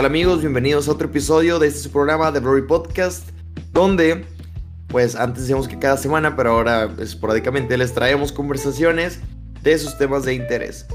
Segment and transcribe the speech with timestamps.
[0.00, 0.40] ¿Qué tal amigos?
[0.40, 3.28] Bienvenidos a otro episodio de este programa de Glory Podcast,
[3.70, 4.24] donde,
[4.86, 9.20] pues antes decíamos que cada semana, pero ahora esporádicamente les traemos conversaciones
[9.60, 10.86] de sus temas de interés.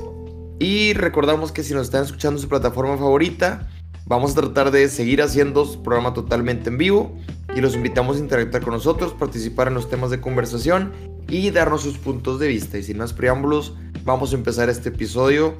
[0.57, 3.69] Y recordamos que si nos están escuchando en su plataforma favorita,
[4.07, 7.15] vamos a tratar de seguir haciendo su programa totalmente en vivo
[7.55, 10.93] y los invitamos a interactuar con nosotros, participar en los temas de conversación
[11.27, 12.79] y darnos sus puntos de vista.
[12.79, 15.53] Y sin más preámbulos, vamos a empezar este episodio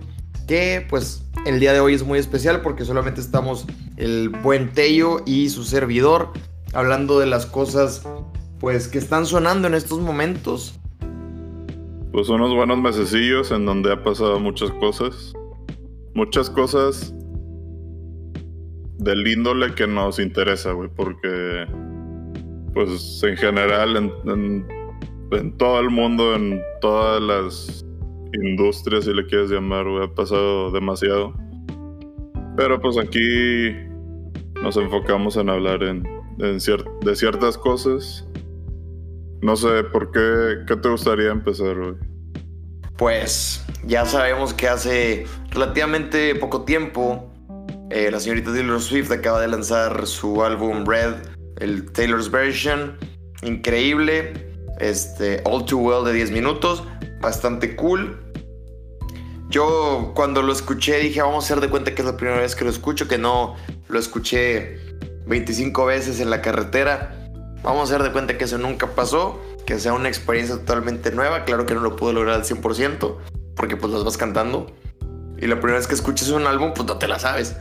[0.46, 3.66] que pues el día de hoy es muy especial porque solamente estamos
[3.98, 6.30] el buen Tello y su servidor
[6.74, 8.04] hablando de las cosas
[8.60, 10.80] pues que están sonando en estos momentos.
[12.12, 15.34] Pues unos buenos mesecillos en donde ha pasado muchas cosas.
[16.14, 17.14] Muchas cosas
[18.98, 21.66] del índole que nos interesa, güey, porque
[22.74, 24.66] pues en general en,
[25.32, 27.85] en todo el mundo, en todas las
[28.36, 31.34] industria, si le quieres llamar, ha pasado demasiado.
[32.56, 33.72] Pero pues aquí
[34.62, 36.04] nos enfocamos en hablar en,
[36.38, 38.28] de ciertas cosas.
[39.42, 40.64] No sé, ¿por qué?
[40.68, 41.96] ¿Qué te gustaría empezar hoy?
[42.98, 47.32] Pues ya sabemos que hace relativamente poco tiempo
[47.92, 51.16] eh, la señorita Taylor Swift acaba de lanzar su álbum Red,
[51.58, 52.98] el Taylor's Version.
[53.44, 54.34] Increíble.
[54.80, 56.84] Este, All Too Well de 10 minutos.
[57.22, 58.25] Bastante cool.
[59.56, 62.58] Yo cuando lo escuché dije, vamos a hacer de cuenta que es la primera vez
[62.58, 63.56] que lo escucho, que no
[63.88, 64.80] lo escuché
[65.28, 67.32] 25 veces en la carretera.
[67.64, 71.46] Vamos a hacer de cuenta que eso nunca pasó, que sea una experiencia totalmente nueva.
[71.46, 73.16] Claro que no lo pude lograr al 100%,
[73.56, 74.76] porque pues las vas cantando.
[75.38, 77.56] Y la primera vez que escuches un álbum, pues no te la sabes.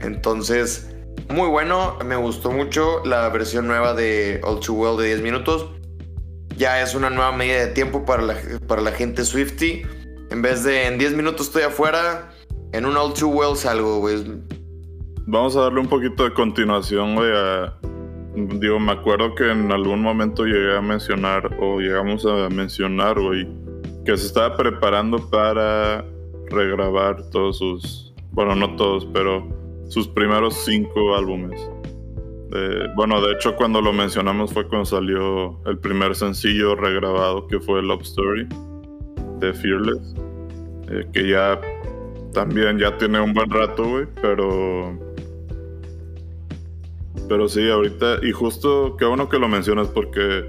[0.00, 0.88] Entonces,
[1.28, 5.68] muy bueno, me gustó mucho la versión nueva de All Too Well de 10 minutos.
[6.56, 9.82] Ya es una nueva medida de tiempo para para la gente Swifty
[10.30, 12.30] en vez de en 10 minutos estoy afuera,
[12.72, 14.24] en un All Too Well salgo, güey.
[15.26, 17.30] Vamos a darle un poquito de continuación, güey.
[18.58, 23.46] Digo, me acuerdo que en algún momento llegué a mencionar, o llegamos a mencionar, güey,
[24.04, 26.04] que se estaba preparando para
[26.50, 28.14] regrabar todos sus.
[28.32, 29.46] Bueno, no todos, pero
[29.88, 31.60] sus primeros cinco álbumes.
[32.96, 37.82] bueno, de hecho, cuando lo mencionamos fue cuando salió el primer sencillo regrabado, que fue
[37.82, 38.48] Love Story
[39.44, 40.14] de Fearless.
[40.90, 41.60] Eh, que ya
[42.32, 44.98] también ya tiene un buen rato, güey, pero...
[47.28, 50.46] Pero sí, ahorita, y justo qué bueno que lo mencionas porque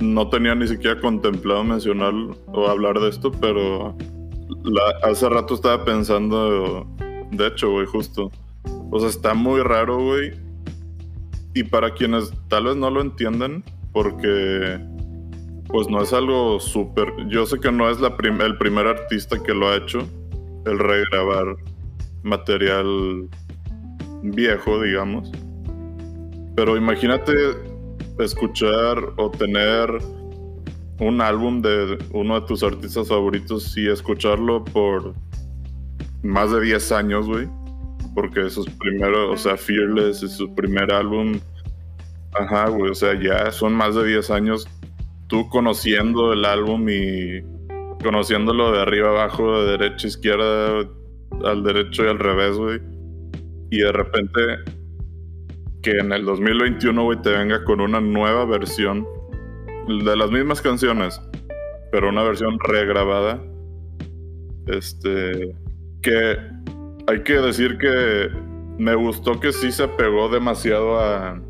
[0.00, 2.12] no tenía ni siquiera contemplado mencionar
[2.48, 3.96] o hablar de esto, pero
[5.02, 6.86] hace rato estaba pensando,
[7.30, 8.30] de hecho, güey, justo.
[8.90, 10.32] O sea, está muy raro, güey.
[11.54, 14.78] Y para quienes tal vez no lo entiendan, porque
[15.72, 17.12] pues no es algo súper.
[17.28, 20.00] Yo sé que no es la el primer artista que lo ha hecho,
[20.66, 21.56] el regrabar
[22.22, 23.28] material
[24.22, 25.30] viejo, digamos.
[26.56, 27.32] Pero imagínate
[28.18, 29.90] escuchar o tener
[30.98, 35.14] un álbum de uno de tus artistas favoritos y escucharlo por
[36.22, 37.48] más de 10 años, güey.
[38.14, 41.38] Porque sus primeros, o sea, Fearless es su primer álbum.
[42.32, 44.68] Ajá, güey, o sea, ya son más de 10 años
[45.30, 47.40] tú conociendo el álbum y
[48.02, 50.88] conociéndolo de arriba abajo, de derecha a izquierda,
[51.44, 52.80] al derecho y al revés, güey.
[53.70, 54.40] Y de repente
[55.82, 59.06] que en el 2021, güey, te venga con una nueva versión
[59.86, 61.20] de las mismas canciones,
[61.92, 63.40] pero una versión regrabada.
[64.66, 65.54] Este,
[66.02, 66.36] que
[67.06, 68.28] hay que decir que
[68.78, 71.40] me gustó que sí se pegó demasiado a,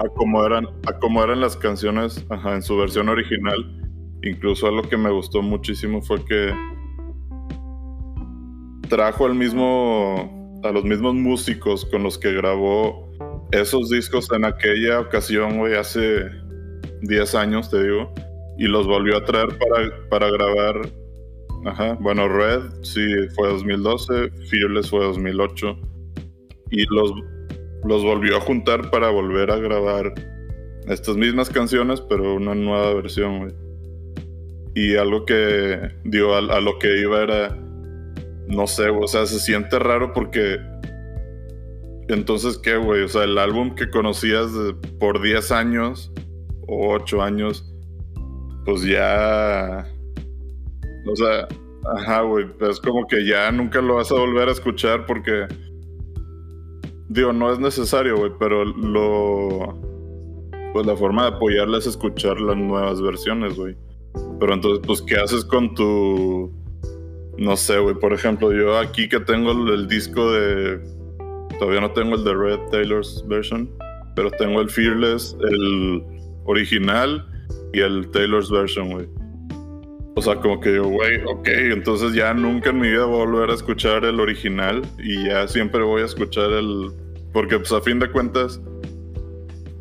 [0.00, 3.76] a como eran, las canciones en su versión original.
[4.22, 6.52] Incluso algo que me gustó muchísimo fue que
[8.88, 13.10] trajo al mismo, a los mismos músicos con los que grabó
[13.52, 16.24] esos discos en aquella ocasión, güey, hace
[17.02, 18.12] 10 años, te digo,
[18.58, 20.92] y los volvió a traer para, para grabar.
[21.66, 23.02] Ajá, bueno, Red sí
[23.34, 25.78] fue 2012, Fearless fue 2008,
[26.70, 27.12] y los
[27.84, 30.12] los volvió a juntar para volver a grabar
[30.86, 33.54] estas mismas canciones, pero una nueva versión, güey.
[34.74, 37.56] Y algo que, digo, a, lo que iba era,
[38.48, 40.58] no sé, o sea, se siente raro porque...
[42.08, 43.02] Entonces, ¿qué, güey?
[43.02, 44.50] O sea, el álbum que conocías
[44.98, 46.12] por 10 años
[46.66, 47.72] o 8 años,
[48.64, 49.86] pues ya...
[51.06, 51.48] O sea,
[51.96, 55.46] ajá, güey, es como que ya nunca lo vas a volver a escuchar porque
[57.10, 59.76] Digo, no es necesario, güey, pero lo.
[60.72, 63.76] Pues la forma de apoyarla es escuchar las nuevas versiones, güey.
[64.38, 66.52] Pero entonces, pues, ¿qué haces con tu.
[67.36, 67.96] no sé, güey.
[67.96, 70.80] Por ejemplo, yo aquí que tengo el, disco de.
[71.58, 73.68] Todavía no tengo el de Red Taylor's version,
[74.14, 76.04] pero tengo el Fearless, el
[76.44, 77.26] original
[77.72, 79.08] y el Taylor's version, güey.
[80.16, 83.24] O sea, como que yo, güey, ok, entonces ya nunca en mi vida voy a
[83.26, 86.90] volver a escuchar el original y ya siempre voy a escuchar el...
[87.32, 88.60] Porque pues a fin de cuentas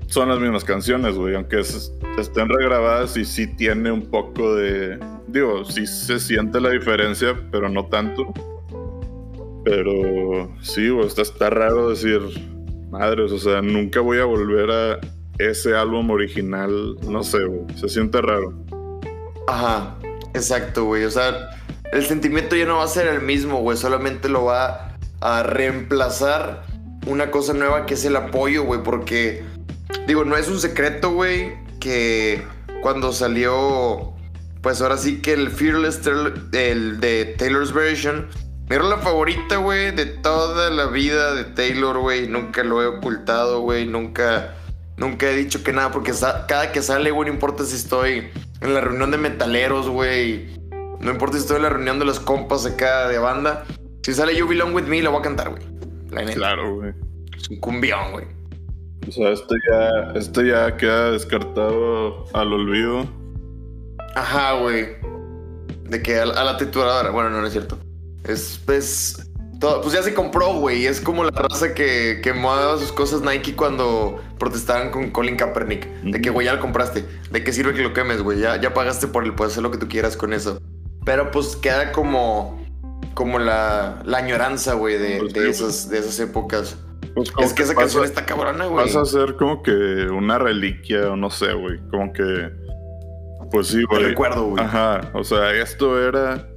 [0.08, 5.00] son las mismas canciones, güey, aunque es- estén regrabadas y sí tiene un poco de...
[5.28, 8.32] Digo, sí se siente la diferencia, pero no tanto.
[9.66, 12.22] Pero sí, güey, está, está raro decir,
[12.90, 15.00] madres, o sea, nunca voy a volver a
[15.38, 18.54] ese álbum original, no sé, güey, se siente raro.
[19.48, 19.98] Ajá,
[20.34, 21.04] exacto, güey.
[21.06, 21.50] O sea,
[21.92, 23.78] el sentimiento ya no va a ser el mismo, güey.
[23.78, 26.64] Solamente lo va a reemplazar
[27.08, 28.84] una cosa nueva que es el apoyo, güey.
[28.84, 29.44] Porque,
[30.08, 32.44] digo, no es un secreto, güey, que
[32.82, 34.14] cuando salió,
[34.62, 36.02] pues ahora sí que el Fearless,
[36.54, 38.28] el de Taylor's Version,
[38.70, 42.28] mi rola favorita, güey, de toda la vida de Taylor, güey.
[42.28, 43.88] Nunca lo he ocultado, güey.
[43.88, 44.54] Nunca,
[44.96, 46.14] nunca he dicho que nada, porque
[46.48, 48.30] cada que sale, güey, no importa si estoy
[48.62, 50.48] en la reunión de metaleros, güey.
[51.00, 53.66] No importa si estoy en la reunión de los compas acá de banda.
[54.04, 55.64] Si sale You Belong With Me, la voy a cantar, güey.
[56.12, 56.34] La neta.
[56.36, 56.94] Claro, güey.
[57.38, 58.26] Es un cumbión, güey.
[59.08, 63.06] O sea, este ya, este ya queda descartado al olvido.
[64.16, 64.88] Ajá, güey.
[65.86, 67.10] De que a, la- a la trituradora.
[67.12, 67.78] Bueno, no, no es cierto.
[68.26, 69.29] Es, pues.
[69.60, 70.86] Todo- pues ya se compró, güey.
[70.86, 75.86] Es como la raza que quemaba sus cosas Nike cuando protestaban con Colin Kaepernick.
[76.02, 77.06] De que, güey, ya lo compraste.
[77.32, 78.40] ¿De qué sirve que lo quemes, güey?
[78.40, 79.34] Ya, ya pagaste por él.
[79.34, 80.60] Puedes hacer lo que tú quieras con eso.
[81.06, 82.58] Pero pues queda como.
[83.16, 86.78] Como la, la añoranza, güey, de, Pues de sí, esas, de esas épocas.
[87.16, 88.86] Pues Es que esa pasa- canción está cabrona, güey.
[88.86, 91.80] Pasa a ser como que una reliquia o no sé, güey.
[91.90, 92.50] Como que.
[93.52, 94.04] Pues sí, güey.
[94.04, 94.64] recuerdo, güey.
[94.64, 95.02] Ajá.
[95.14, 96.48] O sea, esto era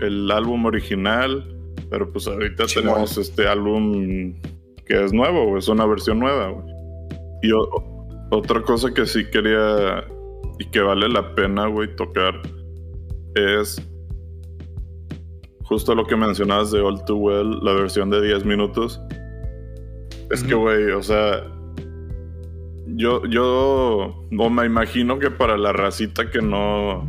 [0.00, 1.53] el álbum original.
[1.90, 4.34] Pero pues ahorita tenemos este álbum
[4.86, 5.58] que es nuevo, güey.
[5.58, 6.66] Es una versión nueva, güey.
[7.42, 10.04] Y o- otra cosa que sí quería
[10.58, 12.40] y que vale la pena, güey, tocar
[13.34, 13.80] es
[15.64, 19.00] justo lo que mencionabas de All Too Well, la versión de 10 minutos.
[20.30, 21.42] Es que, güey, o sea,
[22.86, 27.08] yo, yo, o me imagino que para la racita que no,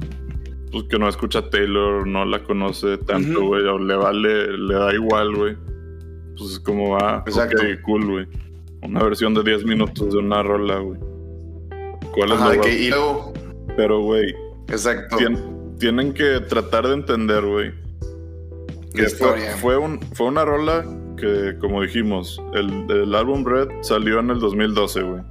[0.75, 4.73] pues que no escucha a Taylor, no la conoce tanto, güey, o le vale, le
[4.73, 5.55] da igual, güey.
[6.37, 7.63] Pues es como, ah, Exacto.
[7.85, 8.27] cool, güey.
[8.81, 10.99] Una versión de 10 minutos de una rola, güey.
[12.13, 13.31] ¿Cuál es la que, y luego.
[13.77, 14.35] Pero, güey,
[14.67, 15.15] Exacto.
[15.15, 17.71] tien- tienen que tratar de entender, güey.
[18.93, 19.51] Que fue, historia.
[19.55, 20.83] fue, un, fue una rola
[21.15, 25.21] que, como dijimos, el, el álbum Red salió en el 2012, güey.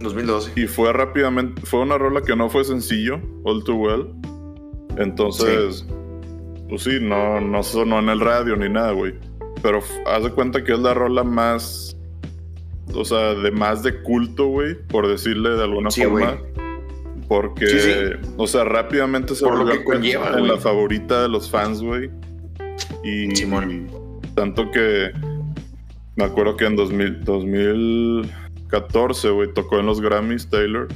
[0.00, 0.52] 2012.
[0.54, 4.19] Y fue rápidamente, fue una rola que no fue sencillo, All Too Well.
[5.00, 5.86] Entonces,
[6.68, 9.14] pues sí, no, no sonó en el radio ni nada, güey.
[9.62, 11.96] Pero haz de cuenta que es la rola más,
[12.94, 16.32] o sea, de más de culto, güey, por decirle de alguna Sí, forma.
[16.32, 16.38] güey.
[17.28, 17.92] Porque, Sí, sí.
[18.36, 21.82] o sea, rápidamente se Por lo volvió que conlleva, en la favorita de los fans,
[21.82, 22.10] güey.
[23.04, 23.88] Y, Simón.
[24.34, 25.10] tanto que
[26.16, 30.88] me acuerdo que en 2000, 2014, güey, tocó en los Grammys Taylor.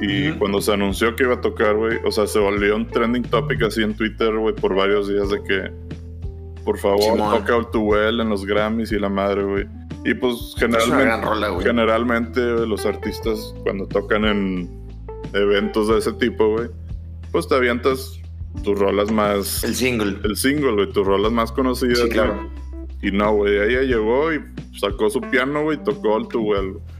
[0.00, 3.22] Y cuando se anunció que iba a tocar, güey, o sea, se volvió un trending
[3.22, 5.70] topic así en Twitter, güey, por varios días de que,
[6.64, 7.38] por favor, Simón.
[7.38, 9.66] toca All Too Well en los Grammys y la madre, güey.
[10.04, 14.84] Y pues generalmente, rola, generalmente los artistas cuando tocan en
[15.32, 16.68] eventos de ese tipo, güey,
[17.32, 18.20] pues te avientas
[18.62, 19.64] tus rolas más...
[19.64, 20.18] El single.
[20.24, 21.98] El single, güey, tus rolas más conocidas.
[21.98, 22.18] Sí.
[23.02, 24.40] Y no, güey, ella llegó y
[24.78, 26.72] sacó su piano, güey, y tocó All Too Well.
[26.72, 26.93] güey.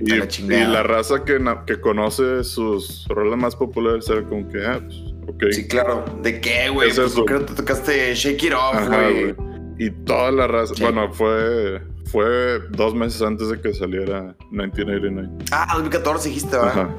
[0.00, 0.68] Y, la y chingada.
[0.68, 4.96] la raza que, que conoce sus rolas más populares era como que, ah, pues,
[5.28, 5.44] ok.
[5.52, 6.04] Sí, claro.
[6.22, 6.88] ¿De qué, güey?
[6.90, 9.34] Es Pues creo que te tocaste Shake It Off, güey.
[9.78, 10.82] Y toda la raza, Sí.
[10.82, 15.28] bueno, fue, fue dos meses antes de que saliera 1989.
[15.52, 16.70] Ah, 2014 dijiste, ¿verdad?
[16.72, 16.96] Ajá.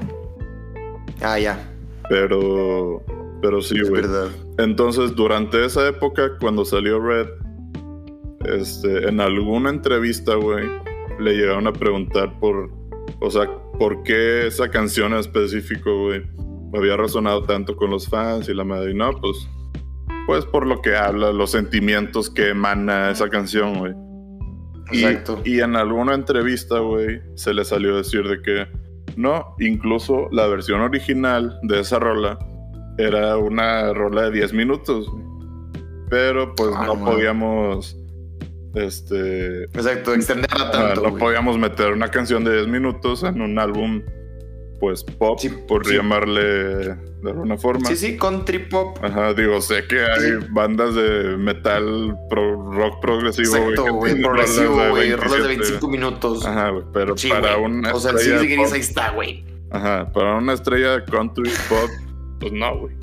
[1.22, 1.60] Ah, ya.
[2.10, 3.04] Pero,
[3.42, 4.02] pero sí, Es güey.
[4.02, 4.30] verdad.
[4.58, 7.28] Entonces, durante esa época, cuando salió Red,
[8.46, 10.68] este, en alguna entrevista, güey,
[11.20, 12.72] le llegaron a preguntar por,
[13.20, 16.24] o sea, por qué esa canción en específico, güey,
[16.74, 18.92] había resonado tanto con los fans y la madre.
[18.92, 19.48] Y no, pues,
[20.28, 23.94] pues por lo que habla, los sentimientos que emana esa canción, güey.
[24.94, 25.40] Exacto.
[25.46, 28.68] y en alguna entrevista, güey, se le salió a decir de que
[29.16, 32.38] no, incluso la versión original de esa rola
[32.98, 35.24] era una rola de 10 minutos, güey.
[36.10, 37.06] Pero pues Ah, no no.
[37.06, 37.98] podíamos,
[38.76, 41.02] este, Exacto, extenderla ah, tanto.
[41.10, 44.02] no podíamos meter una canción de 10 minutos en un álbum
[44.80, 45.94] pues pop, Sí, por sí.
[45.96, 47.88] llamarle de alguna forma.
[47.88, 48.98] Sí, sí, country pop.
[49.04, 50.48] Ajá, digo, sé que hay Sí.
[50.50, 53.58] bandas de metal, pro- rock progresivo.
[53.58, 54.20] Exacto, güey.
[54.20, 55.12] Progresivo, güey.
[55.14, 55.48] Rolas de 27.
[55.50, 56.46] 25 minutos.
[56.48, 57.72] Ajá, güey, pero Sí, para güey.
[57.72, 59.46] una O sea, Degrees pop- ahí está, güey.
[59.70, 61.90] Ajá, para una estrella de country pop,
[62.40, 62.96] pues no, güey.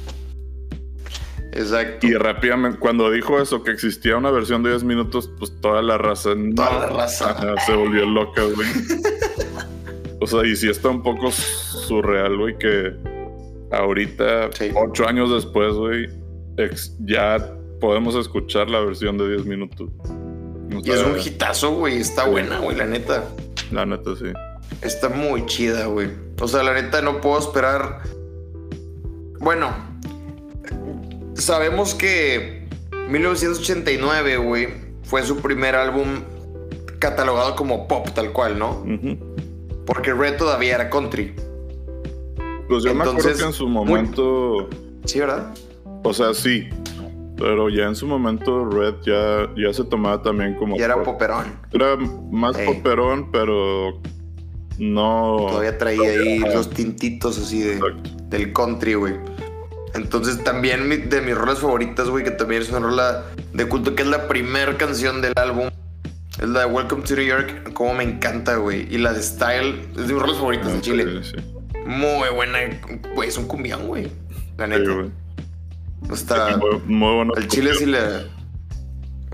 [1.52, 2.06] Exacto.
[2.06, 5.98] Y rápidamente, cuando dijo eso, que existía una versión de 10 minutos, pues toda la
[5.98, 6.34] raza.
[6.36, 7.30] no, Toda la raza.
[7.30, 8.68] ajá, se volvió loca, güey.
[10.20, 12.92] o sea, y sí está un poco surreal, güey, que
[13.72, 14.70] ahorita, Sí.
[14.74, 16.08] ocho años después, güey,
[17.04, 19.90] ya podemos escuchar la versión de 10 minutos.
[20.84, 21.98] Y es un hitazo, güey.
[21.98, 22.30] Está Sí.
[22.30, 23.24] buena, güey, la neta.
[23.72, 24.26] La neta, sí.
[24.82, 26.08] Está muy chida, güey.
[26.40, 28.02] O sea, la neta no puedo esperar.
[29.40, 29.70] Bueno,
[31.38, 32.66] sabemos que
[33.08, 34.68] 1989, güey,
[35.04, 36.22] fue su primer álbum
[36.98, 38.84] catalogado como pop, tal cual, ¿no?
[39.86, 41.34] Porque Red todavía era country.
[42.68, 44.68] Pues yo me acuerdo Entonces, que en su muy- momento.
[45.06, 45.54] Sí, ¿verdad?
[46.04, 46.68] O sea, sí.
[47.38, 50.76] Pero ya en su momento Red ya, ya se tomaba también como.
[50.76, 51.04] Y era pop.
[51.04, 51.46] poperón.
[51.72, 51.96] Era
[52.30, 52.66] más Ey.
[52.66, 54.00] poperón, pero
[54.78, 55.36] no.
[55.48, 58.10] Todavía traía ahí los tintitos así de, Exacto.
[58.28, 59.14] del country, güey.
[59.94, 64.02] Entonces también de mis rolas favoritas, güey, que también es una rola de culto, que
[64.02, 65.70] es la primera canción del álbum.
[66.40, 68.86] Es la de Welcome to New York, como me encanta, güey.
[68.94, 71.22] Y la de Style, es de mis rolas favoritas en Chile.
[71.24, 71.36] Sí.
[71.86, 72.58] Muy buena,
[73.14, 74.08] güey, es un cumbión, güey.
[74.56, 74.90] La Sí, neta.
[74.92, 75.10] güey.
[76.12, 76.56] Está...
[76.58, 77.32] Muy, muy bueno.
[77.36, 77.98] Al chile sí le...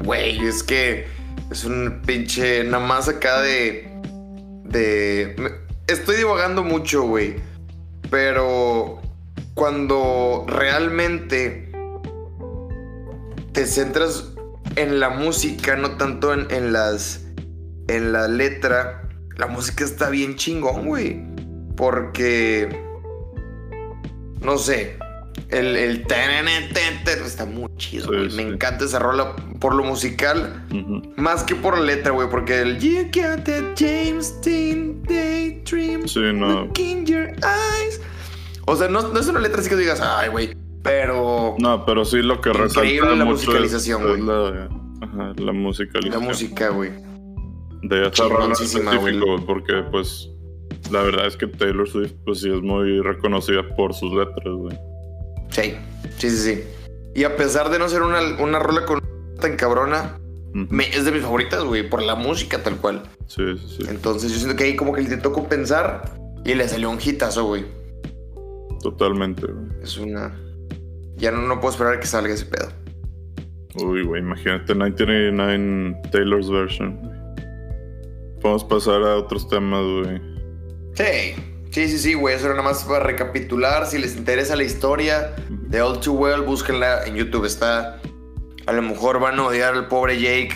[0.02, 1.06] Güey, es que
[1.50, 2.64] es un pinche...
[2.64, 3.90] Nada más acá de...
[4.64, 5.36] De...
[5.86, 7.36] Estoy divagando mucho, güey.
[8.10, 9.02] Pero...
[9.54, 11.70] Cuando realmente...
[13.52, 14.32] Te centras
[14.74, 17.24] en la música, no tanto en, en las...
[17.88, 19.08] En la letra.
[19.36, 21.22] La música está bien chingón, güey.
[21.76, 22.68] Porque...
[24.40, 24.98] No sé.
[25.48, 26.06] El, el
[27.24, 28.30] está muy chido, güey.
[28.30, 28.36] sí.
[28.36, 30.64] Me encanta esa rola por lo musical,
[31.16, 32.28] más que por la letra, güey.
[32.28, 36.64] Porque el You got that James Dean daydream Sí, no.
[36.64, 38.00] look in your eyes.
[38.66, 40.56] O sea, no, no es una letra así que digas, ay, güey.
[40.82, 44.20] Pero No, pero sí lo que Increíble resalta la mucho musicalización, güey.
[44.22, 44.68] la,
[45.00, 46.24] ajá, la la musicalización.
[46.24, 46.90] música, güey.
[47.82, 49.46] de esa rola en Chingoncísima, específico, güey.
[49.46, 50.28] porque pues
[50.90, 54.76] la verdad es que Taylor Swift pues sí es muy reconocida por sus letras, güey.
[55.50, 55.74] Sí,
[56.18, 56.62] sí, sí, sí.
[57.14, 59.00] Y a pesar de no ser una, una rola con
[59.40, 60.18] tan cabrona,
[60.52, 63.02] me- es de mis favoritas, güey, por la música tal cual.
[63.26, 66.12] Sí, sí, sí, Entonces yo siento que ahí como que le intentó compensar
[66.44, 67.64] y le salió un hitazo, güey.
[68.84, 69.66] Totalmente, güey.
[69.82, 70.38] Es una...
[71.16, 72.68] Ya no, no puedo esperar a que salga ese pedo.
[73.84, 77.00] Uy, güey, imagínate 1999 Taylor's version.
[78.40, 80.20] Podemos pasar a otros temas, güey.
[80.94, 81.34] Sí,
[81.70, 82.34] sí, sí, sí, güey.
[82.36, 83.86] Eso era nada más para recapitular.
[83.86, 87.46] Si les interesa la historia de All Too Well, búsquenla en YouTube.
[87.46, 88.00] Está...
[88.66, 90.54] A lo mejor van a odiar al pobre Jake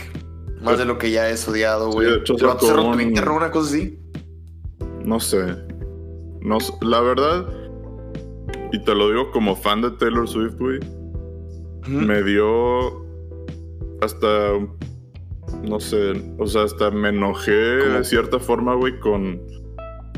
[0.60, 2.08] más de lo que ya es odiado, güey.
[2.10, 3.98] de hecho, El vato sacó cerró un- Twitter o una cosa así.
[5.04, 5.44] No sé.
[6.40, 6.72] No sé.
[6.82, 7.46] La verdad,
[8.72, 10.80] y te lo digo como fan de Taylor Swift, güey,
[11.86, 13.06] me dio
[14.00, 14.52] hasta
[15.62, 17.98] no sé, o sea, hasta me enojé ¿Cómo?
[17.98, 19.40] de cierta forma, güey, con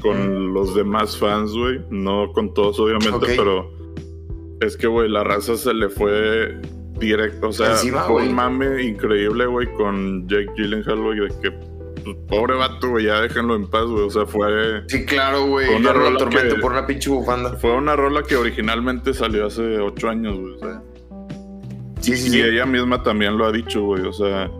[0.03, 3.71] con los demás fans, güey, no con todos obviamente, pero
[4.61, 6.61] es que güey, la raza se le fue
[6.99, 11.70] directo, o sea, Encima, fue un mame increíble, güey, con Jake Gyllenhaal, güey, de que
[12.29, 15.67] pobre vato, güey, ya déjenlo en paz, güey, o sea, fue Sí, claro, güey.
[15.67, 17.53] Fue una rola atormento que- por una pinche bufanda.
[17.57, 20.83] fue una rola que originalmente salió hace ocho años, güey, o sea,
[22.01, 22.41] Sí, sí, y sí.
[22.43, 24.03] ella misma también lo ha dicho, güey.
[24.07, 24.51] O sea,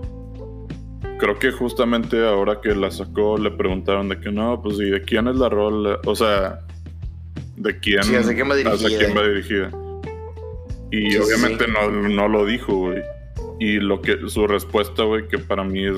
[1.19, 5.01] creo que justamente ahora que la sacó le preguntaron de que no, pues y de
[5.03, 5.99] quién es la rola.
[6.05, 6.61] O sea,
[7.57, 8.03] de quién.
[8.03, 8.75] Sí, hacia quién va dirigida.
[8.87, 9.71] hacia quién va dirigida.
[10.91, 11.71] Y sí, obviamente sí.
[11.73, 13.03] No, no lo dijo, güey.
[13.59, 15.97] Y lo que su respuesta, güey, que para mí es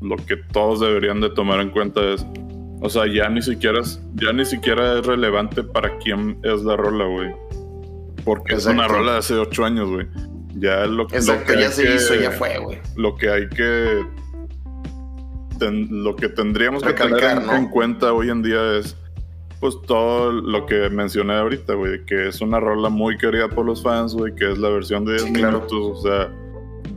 [0.00, 2.24] lo que todos deberían de tomar en cuenta es.
[2.80, 6.76] O sea, ya ni siquiera es, ya ni siquiera es relevante para quién es la
[6.76, 7.30] rola, güey.
[8.24, 10.06] Porque es una rola de hace ocho años, güey.
[10.54, 12.78] Ya lo, lo Exacto, que ya se que- hizo, ya fue, güey.
[12.96, 14.04] Lo que hay que.
[15.58, 17.56] ten- lo que tendríamos que tener en, ¿no?
[17.56, 18.96] en cuenta hoy en día es.
[19.60, 22.04] Pues todo lo que mencioné ahorita, güey.
[22.04, 24.32] Que es una rola muy querida por los fans, güey.
[24.36, 25.56] Que es la versión de 10 Sí, claro.
[25.68, 25.98] minutos.
[25.98, 26.32] O sea,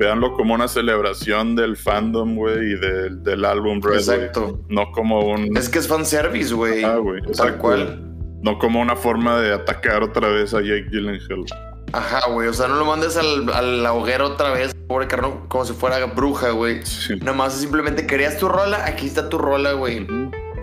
[0.01, 2.71] véanlo como una celebración del fandom, güey.
[2.71, 3.97] Y del, del álbum Red.
[3.97, 4.59] Exacto.
[4.67, 5.55] No como un.
[5.55, 6.83] Es que es fanservice, güey.
[6.83, 8.07] Ah, güey, Tal cual.
[8.41, 11.45] No como una forma de atacar otra vez a Jake Gyllenhaal.
[11.93, 12.47] Ajá, güey.
[12.47, 15.73] O sea, no lo mandes al, a la hoguera otra vez, pobre carno, como si
[15.73, 16.83] fuera bruja, güey.
[16.83, 17.17] Sí.
[17.17, 20.07] Nada más simplemente querías tu rola, aquí está tu rola, güey.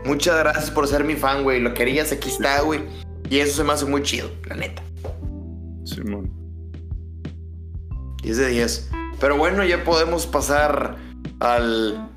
[0.04, 1.61] Muchas gracias por ser mi fan, güey.
[1.61, 2.80] Lo querías, aquí está, güey.
[3.30, 4.83] Y eso se me hace muy chido, la neta.
[5.85, 6.33] Simón.
[8.23, 8.90] 10 de 10.
[9.21, 10.97] Pero bueno, ya podemos pasar
[11.41, 12.09] al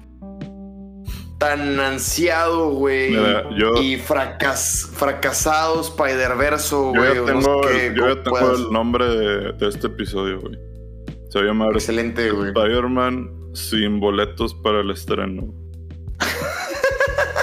[1.40, 3.14] tan ansiado, güey.
[3.58, 7.16] Yo- Y fracas, fracasado Spider-Verse, Yo güey.
[7.16, 8.60] ya o tengo, no sé qué, el, yo ya tengo puedas.
[8.60, 10.56] el nombre de, de este episodio, güey.
[11.30, 12.28] Se va a llamar Excelente.
[12.28, 15.52] Spider-Man sin boletos para el estreno.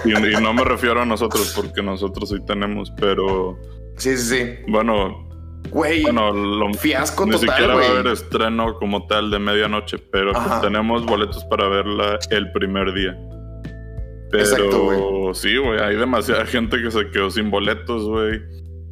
[0.05, 3.59] y, y no me refiero a nosotros, porque nosotros sí tenemos, pero
[3.97, 4.51] Sí, sí, sí.
[4.69, 5.28] bueno,
[5.71, 9.99] Güey, bueno, lo, fiasco ni total, siquiera va a haber estreno como tal de medianoche,
[9.99, 13.17] pero pues tenemos boletos para verla el primer día.
[14.31, 15.35] Pero Exacto, güey.
[15.35, 18.41] sí, güey, hay demasiada gente que se quedó sin boletos, güey.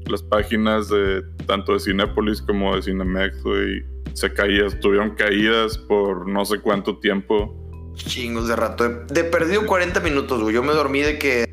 [0.07, 3.83] Las páginas de tanto de Cinépolis como de Cinemex, güey,
[4.13, 7.55] se caían, estuvieron caídas por no sé cuánto tiempo.
[7.95, 8.89] Chingos de rato.
[8.89, 10.55] De, de perdido 40 minutos, güey.
[10.55, 11.47] Yo me dormí de que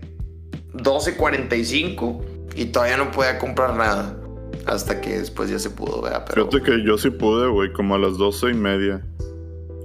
[0.73, 2.21] 12.45
[2.55, 4.22] y todavía no podía comprar nada.
[4.65, 6.25] Hasta que después ya se pudo, ¿verdad?
[6.29, 9.05] Pero Fíjate que yo sí pude, güey, como a las doce y media.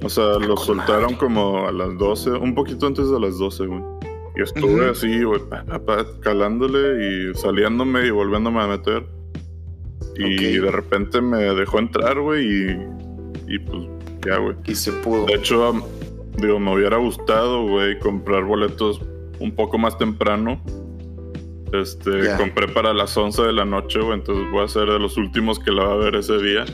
[0.02, 1.18] O sea, lo soltaron madre.
[1.18, 3.80] como a las 12, un poquito antes de las 12, güey.
[4.36, 4.90] Y estuve Ujú.
[4.92, 5.40] así, güey,
[6.20, 9.04] calándole y saliéndome y volviéndome a meter.
[10.16, 10.64] Y Ok.
[10.64, 12.76] de repente me dejó entrar, güey, y,
[13.48, 13.82] y pues
[14.24, 14.54] ya, güey.
[14.66, 15.26] y se pudo.
[15.26, 15.72] De hecho,
[16.36, 19.00] digo, me hubiera gustado, güey, comprar boletos
[19.40, 20.60] un poco más temprano.
[21.72, 25.16] Este, compré para las 11 de la noche, güey, entonces voy a ser de los
[25.16, 26.64] últimos que la va a ver ese día.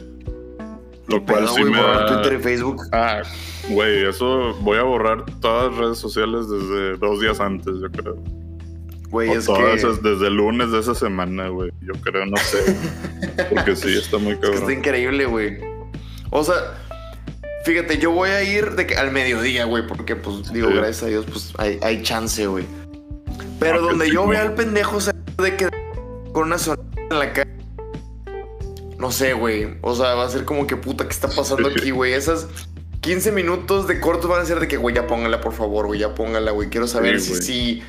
[1.09, 2.23] Lo cual sí güey, me borrar da...
[2.23, 2.83] Twitter y Facebook.
[2.93, 3.23] Ah,
[3.69, 8.17] güey, eso voy a borrar todas las redes sociales desde dos días antes, yo creo.
[9.11, 11.71] Güey, es todas que, esas desde el lunes de esa semana, güey.
[11.83, 12.77] Yo creo, no sé.
[13.51, 14.63] Porque sí, está muy es que cabrón.
[14.63, 15.59] está increíble, güey.
[16.31, 16.55] O sea,
[17.65, 20.75] fíjate, yo voy a ir de que al mediodía, güey, porque, pues, digo, Sí.
[20.75, 22.65] gracias a Dios, pues, hay, hay chance, güey.
[23.65, 25.69] Pero donde yo vea al pendejo, o sea, de que
[26.33, 27.51] con una sonrisa en la cara.
[28.99, 29.79] No sé, güey.
[29.81, 32.13] O sea, va a ser como que puta, ¿qué está pasando aquí, güey?
[32.13, 32.47] Esas
[33.01, 36.01] 15 minutos de cortos van a ser de que, güey, ya póngala, por favor, güey,
[36.01, 36.69] ya póngala, güey.
[36.69, 37.83] Quiero saber Sí, si sí.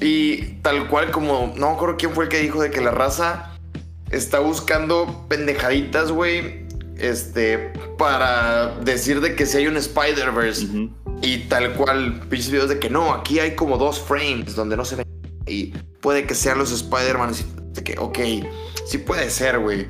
[0.00, 2.92] Y tal cual como, no me acuerdo quién fue el que dijo de que la
[2.92, 3.58] raza
[4.12, 6.67] está buscando pendejaditas, güey.
[6.98, 10.66] Este, para decir de que si hay un Spider-Verse.
[11.22, 14.84] Y tal cual, pinches videos de que no, aquí hay como dos frames donde no
[14.84, 15.06] se ven.
[15.46, 15.66] Y
[16.00, 17.32] puede que sean los Spider-Man.
[17.72, 18.18] De que, ok,
[18.86, 19.86] sí puede ser, güey.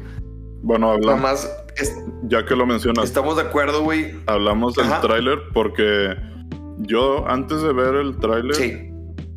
[0.62, 1.94] Bueno, hablamos, es-
[2.24, 4.14] ya que lo mencionas, estamos de acuerdo, güey.
[4.26, 6.16] hablamos del tráiler porque
[6.78, 8.87] yo antes de ver el tráiler, Sí,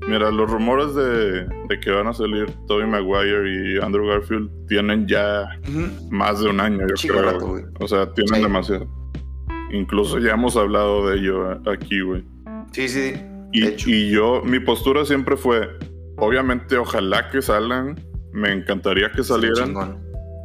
[0.08, 5.08] mira, los rumores de, de que van a salir Tobey Maguire y Andrew Garfield tienen
[5.08, 6.10] ya Ujú.
[6.12, 7.32] más de un año, yo Chico creo.
[7.32, 7.56] rato.
[7.80, 8.42] O sea, tienen Sí.
[8.42, 8.88] demasiado.
[9.72, 12.24] Incluso ya hemos hablado de ello aquí, güey.
[12.72, 13.14] sí, sí.
[13.54, 13.90] Y, hecho.
[13.90, 15.70] y yo, mi postura siempre fue,
[16.18, 18.00] obviamente, ojalá que salgan,
[18.32, 19.98] me encantaría que salieran, Chingón.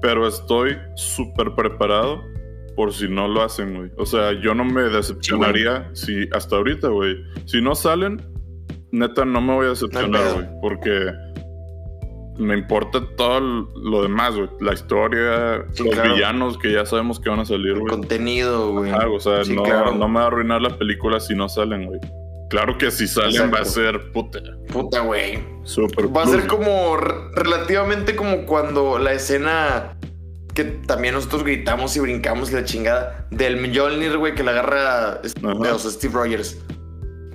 [0.03, 2.23] pero estoy súper preparado
[2.75, 3.91] por si no lo hacen, güey.
[3.97, 7.17] O sea, yo no me decepcionaría si hasta ahorita, güey.
[7.47, 8.21] Si no salen,
[8.93, 10.47] neta, no me voy a decepcionar, güey.
[10.61, 11.13] Porque
[12.39, 14.49] me importa todo lo demás, güey.
[14.61, 16.15] La historia, Sí, los claro.
[16.15, 17.91] villanos que ya sabemos que van a salir, El güey.
[17.91, 18.93] contenido, güey.
[18.93, 19.95] O sea, Sí, no, claro.
[19.95, 22.01] no me va a arruinar la película si no salen, güey.
[22.51, 23.57] Claro que si salen Exacto.
[23.57, 24.39] va a ser puta.
[24.73, 25.39] Puta, güey.
[25.65, 29.97] Super Va a ser como re- relativamente como cuando la escena
[30.55, 35.21] que también nosotros gritamos y brincamos y la chingada del Mjolnir, güey, que la agarra
[35.25, 35.75] este, Ajá.
[35.75, 36.59] o sea, Steve Rogers.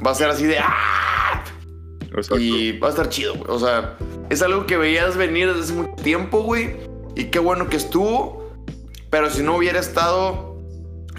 [0.04, 1.31] Va a ser así de ¡ah!
[2.38, 3.50] Y va a estar chido, güey.
[3.50, 3.98] O sea,
[4.30, 6.76] es algo que veías venir desde hace mucho tiempo, güey.
[7.16, 8.52] Y qué bueno que estuvo.
[9.10, 10.58] Pero si no hubiera estado,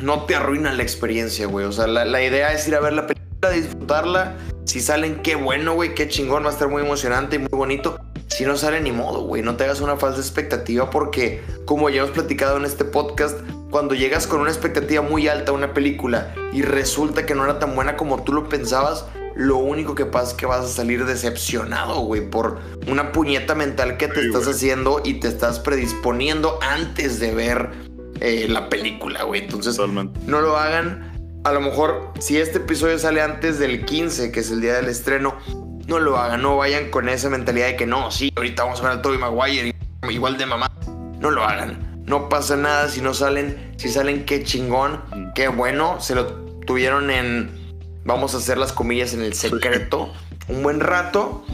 [0.03, 1.67] no te arruina la experiencia, güey.
[1.67, 4.37] O sea, la, la idea es ir a ver la película, disfrutarla.
[4.65, 6.45] Si salen, qué bueno, güey, qué chingón.
[6.45, 7.99] Va a estar muy emocionante y muy bonito.
[8.29, 9.43] Si no sale, ni modo, güey.
[9.43, 13.39] No te hagas una falsa expectativa porque, como ya hemos platicado en este podcast,
[13.71, 17.59] cuando llegas con una expectativa muy alta a una película y resulta que no era
[17.59, 21.05] tan buena como tú lo pensabas, lo único que pasa es que vas a salir
[21.05, 24.55] decepcionado, güey, por una puñeta mental que te Sí, estás güey.
[24.55, 27.71] haciendo y te estás predisponiendo antes de ver
[28.21, 29.43] eh, la película, güey.
[29.43, 30.21] Entonces, Totalmente.
[30.27, 31.11] no lo hagan.
[31.45, 34.87] A lo mejor, si este episodio sale antes del 15, que es el día del
[34.89, 35.37] estreno,
[35.89, 36.41] no lo hagan.
[36.41, 39.19] No vayan con esa mentalidad de que no, sí, ahorita vamos a ver al Tobey
[39.19, 39.75] Maguire,
[40.09, 40.71] igual de mamá.
[41.19, 42.05] No lo hagan.
[42.07, 43.75] No pasa nada si no salen.
[43.77, 45.33] Si salen, qué chingón, Mm.
[45.35, 46.01] qué bueno.
[46.01, 46.27] Se lo
[46.67, 47.51] tuvieron en,
[48.05, 50.13] vamos a hacer las comillas en el secreto,
[50.49, 51.45] un buen rato.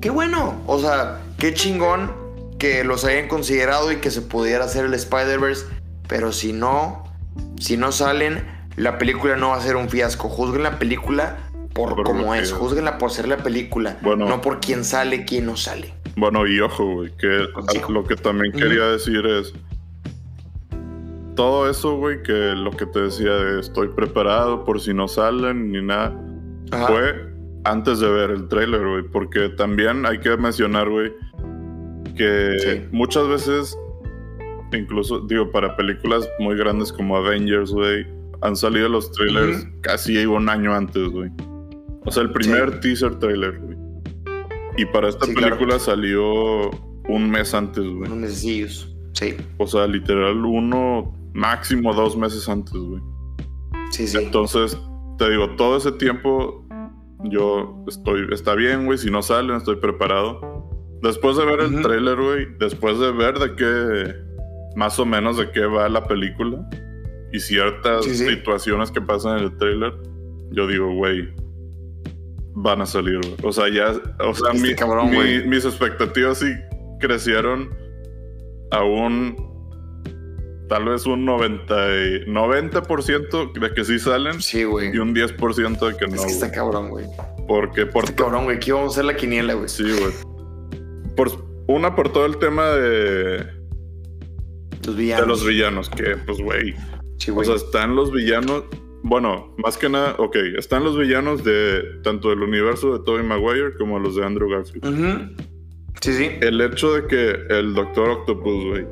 [0.00, 0.60] Qué bueno.
[0.66, 2.12] O sea, qué chingón
[2.58, 5.66] que los hayan considerado y que se pudiera hacer el Spider-Verse.
[6.08, 7.04] Pero si no,
[7.60, 8.44] si no salen,
[8.76, 10.28] la película no va a ser un fiasco.
[10.28, 11.38] Juzguen la película
[11.72, 12.52] por, Por cómo es.
[12.52, 13.96] Júzguenla por ser la película.
[14.02, 14.28] Bueno.
[14.28, 15.94] No por quién sale, quién no sale.
[16.16, 17.80] Bueno, y ojo, güey, que Sí.
[17.88, 19.52] lo que también quería decir es.
[21.36, 25.72] Todo eso, güey, que lo que te decía de estoy preparado por si no salen
[25.72, 26.14] ni nada,
[26.70, 26.86] Ajá.
[26.88, 27.32] fue
[27.64, 31.12] antes de ver el trailer, güey, porque también hay que mencionar, güey,
[32.16, 32.82] que Sí.
[32.92, 33.78] muchas veces,
[34.72, 38.06] incluso, digo, para películas muy grandes como Avengers, güey,
[38.42, 39.80] han salido los trailers Ujú.
[39.80, 41.30] casi un año antes, güey.
[42.04, 42.78] O sea, el primer Sí.
[42.80, 43.76] teaser trailer, güey.
[44.76, 45.54] Y para esta Sí, claro.
[45.56, 46.70] película salió
[47.08, 48.06] un mes antes, güey.
[48.10, 48.88] Unos mesecillos.
[49.12, 53.00] Sí, O sea, literal, uno, máximo dos meses antes, güey.
[53.90, 54.18] sí, sí.
[54.18, 54.76] Entonces,
[55.18, 56.66] te digo, todo ese tiempo
[57.24, 60.40] yo estoy, está bien, güey, si no salen, estoy preparado.
[61.02, 61.82] Después de ver el Ujú.
[61.82, 64.14] tráiler, güey, después de ver de qué,
[64.76, 66.68] más o menos de qué va la película
[67.32, 68.26] y ciertas Sí, sí.
[68.28, 69.92] situaciones que pasan en el tráiler,
[70.50, 71.28] yo digo, güey,
[72.54, 73.34] van a salir, güey.
[73.42, 73.92] O sea, ya,
[74.26, 75.46] o sea, Este mi- cabrón, mi- güey.
[75.48, 76.52] mis expectativas sí
[77.00, 77.70] crecieron
[78.70, 79.36] a un
[80.72, 84.90] tal vez un 90, y- 90% de que sí salen Sí, güey.
[84.94, 86.14] y un 10% de que no.
[86.14, 87.04] Es que está cabrón, güey.
[87.46, 88.56] Porque por Está cabrón, güey.
[88.56, 89.68] Aquí vamos a hacer la quiniela, güey.
[89.68, 90.12] sí, güey.
[91.14, 91.30] Por
[91.66, 93.44] una por todo el tema de,
[94.86, 95.20] Los villanos.
[95.20, 96.74] de los villanos, que pues güey,
[97.18, 97.46] Sí, o güey.
[97.46, 98.64] sea, están los villanos,
[99.02, 103.74] bueno, más que nada, ok, están los villanos de tanto del universo de Tobey Maguire
[103.78, 105.36] como los de Andrew Garfield.
[106.00, 106.30] Sí, sí.
[106.40, 108.86] El hecho de que el Doctor Octopus, güey,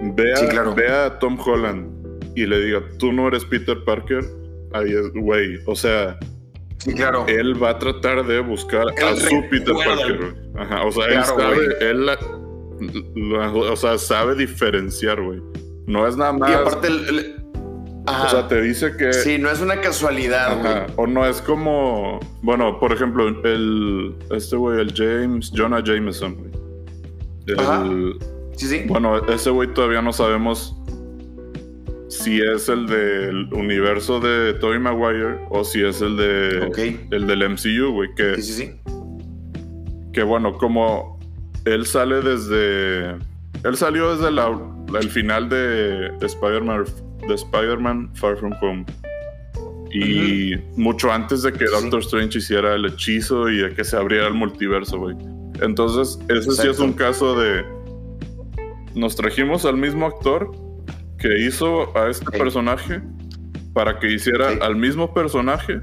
[0.00, 0.74] Sí, claro.
[0.74, 1.88] vea a Tom Holland
[2.36, 4.24] y le diga, tú no eres Peter Parker,
[4.72, 6.18] ahí es, güey, o sea,
[6.78, 7.24] Sí, claro.
[7.26, 9.74] él va a tratar de buscar a su Peter.
[9.74, 10.32] Parker, güey.
[10.56, 12.18] Ajá, o sea, él sabe, él la-
[13.16, 15.40] la- o sea, sabe diferenciar, güey.
[15.86, 17.34] No es nada más, y aparte, el, el-
[18.06, 18.26] Ajá.
[18.26, 19.12] o sea, te dice que...
[19.12, 20.72] Sí, no es una casualidad, güey.
[20.72, 26.36] Ajá, O no es como, bueno, por ejemplo, el, este güey, el James, Jonah Jameson,
[26.36, 26.52] güey.
[27.48, 28.18] El-.
[28.58, 28.82] Sí, sí.
[28.88, 30.74] bueno, ese güey todavía no sabemos
[32.08, 37.42] si es el del universo de Tobey Maguire o si es el de el del
[37.50, 38.92] MCU, güey, que, Sí, sí, sí.
[40.12, 41.18] que bueno, como
[41.64, 43.10] él sale desde
[43.64, 44.58] él salió desde la-
[45.00, 46.84] el final de, de Spider-Man
[47.28, 48.86] de Spider-Man Far From Home.
[49.92, 51.72] Y mucho antes de que Sí.
[51.80, 55.16] Doctor Strange hiciera el hechizo y de que se abriera el multiverso, güey.
[55.62, 57.64] Entonces, ese sí es un caso de.
[58.98, 60.50] Nos trajimos al mismo actor
[61.20, 62.38] que hizo a este Sí.
[62.38, 63.00] personaje
[63.72, 64.58] para que hiciera Sí.
[64.60, 65.80] al mismo personaje,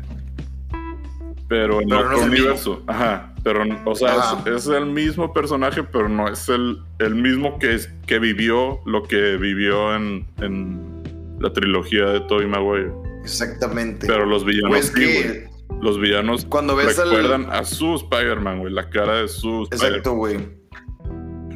[1.47, 2.45] pero en Pero otro es el mismo.
[2.45, 2.84] universo.
[2.88, 3.34] Ajá.
[3.41, 7.75] Pero, o sea, es, es el mismo personaje, pero no es el, el mismo que,
[7.75, 11.04] es- que vivió lo que vivió en, en
[11.39, 12.91] la trilogía de Tobey Maguire.
[13.23, 14.08] Exactamente.
[14.08, 15.23] Pero los villanos Pues sí, que
[15.69, 15.82] güey.
[15.82, 17.10] Los villanos cuando ves al.
[17.12, 18.73] recuerdan a su Spider-Man, güey.
[18.73, 19.88] La cara de su Spider-Man.
[19.89, 20.64] Exacto, güey.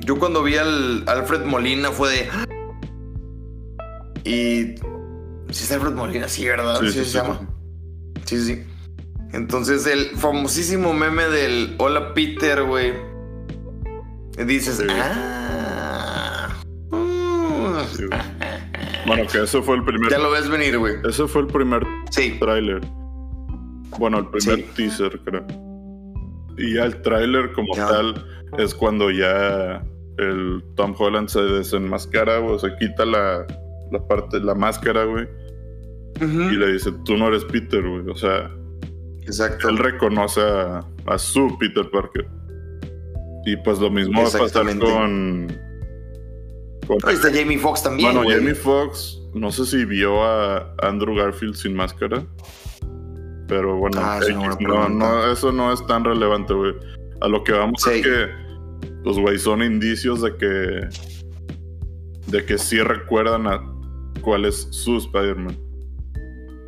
[0.10, 2.30] Yo cuando vi al Alfred Molina fue de.
[4.24, 4.74] Y.
[5.54, 6.80] Sí, es Alfred Molina, sí, ¿verdad?
[6.82, 7.48] Sí, se llama.
[8.26, 8.64] Sí, sí.
[9.34, 12.94] Entonces, el famosísimo meme del Hola Peter, güey.
[14.48, 16.56] Dices, ah.
[16.90, 17.76] mm".
[19.06, 20.10] Bueno, que ese fue el primer.
[20.10, 20.96] Ya lo ves venir, güey.
[21.08, 22.36] Ese fue el primer Sí.
[22.40, 22.82] tráiler.
[24.00, 24.66] Bueno, el primer Sí.
[24.76, 25.46] teaser, creo.
[26.58, 27.88] Y ya el tráiler como Ya.
[27.90, 28.26] tal
[28.58, 29.84] es cuando ya
[30.20, 33.46] el Tom Holland se desenmascara, o se quita la,
[33.92, 35.28] la parte, la máscara, güey.
[36.22, 38.10] Y le dice, tú no eres Peter, güey.
[38.10, 38.52] O sea,
[39.22, 39.70] Exacto.
[39.70, 42.28] él reconoce a, a su Peter Parker.
[43.46, 44.80] Y pues lo mismo va a pasar con...
[44.80, 45.48] con
[47.06, 48.10] Ahí está Jamie Foxx también.
[48.12, 48.38] bueno, güey.
[48.38, 52.26] Jamie Foxx, no sé si vio a Andrew Garfield sin máscara.
[53.48, 56.74] Pero bueno, Ah, X, no no, eso no es tan relevante, güey.
[57.22, 57.92] A lo que vamos Sí.
[57.92, 58.28] es que,
[59.04, 60.90] pues, güey, son indicios de que.
[62.28, 63.62] de que sí recuerdan a
[64.22, 65.58] cuál es su Spider-Man.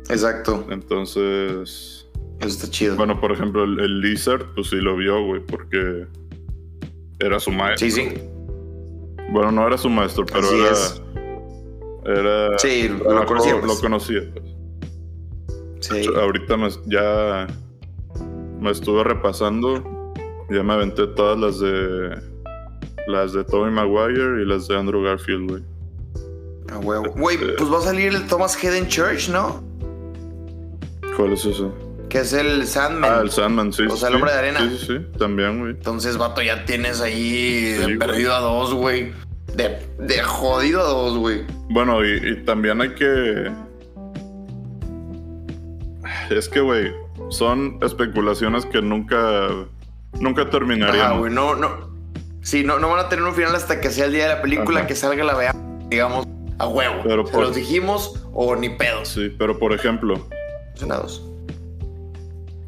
[0.08, 0.66] Exacto.
[0.70, 2.08] Entonces.
[2.40, 2.96] Eso está chido.
[2.96, 6.06] Bueno, por ejemplo, el, el Lizard, pues sí lo vio, güey, porque
[7.20, 7.88] era su maestro.
[7.88, 8.08] sí, sí.
[9.30, 10.70] Bueno, no era su maestro, pero Así era.
[10.72, 11.02] es.
[12.04, 12.58] Era.
[12.58, 13.74] Sí, lo conocía, pues.
[13.74, 14.44] Lo conocía, pues.
[15.80, 16.08] Sí.
[16.14, 17.46] Ahorita me, ya
[18.60, 19.82] me estuve repasando.
[20.52, 22.20] Ya me aventé todas las de.
[23.08, 25.62] Las de Tobey Maguire y las de Andrew Garfield, güey.
[26.70, 27.12] Ah, huevo.
[27.16, 29.62] Güey, pues va a salir el Thomas Hayden Church, ¿no?
[31.16, 31.64] ¿Cuál es ese?
[32.08, 33.10] Que es el Sandman.
[33.12, 33.82] Ah, el Sandman, sí.
[33.90, 34.16] O sea, el sí.
[34.20, 34.60] hombre de arena.
[34.60, 35.18] Sí, sí, sí.
[35.18, 35.72] También, güey.
[35.72, 37.98] Entonces, vato, ya tienes ahí Sí, güey.
[37.98, 39.12] perdido a dos, güey.
[39.56, 41.42] De, de jodido a dos, güey.
[41.70, 43.50] Bueno, y, y también hay que.
[46.30, 46.92] Es que, güey,
[47.30, 49.48] son especulaciones que nunca,
[50.22, 51.12] nunca terminarían.
[51.12, 51.90] Ah, güey, no, no.
[52.42, 54.42] Sí, no, no van a tener un final hasta que sea el día de la
[54.42, 54.86] película, Ajá.
[54.88, 55.54] que salga la vea,
[55.90, 56.26] digamos,
[56.58, 57.02] a huevo.
[57.04, 59.08] Pero ¿Se por- los dijimos o ni pedos?
[59.08, 60.26] Sí, pero por ejemplo,
[60.70, 61.22] Emocionados.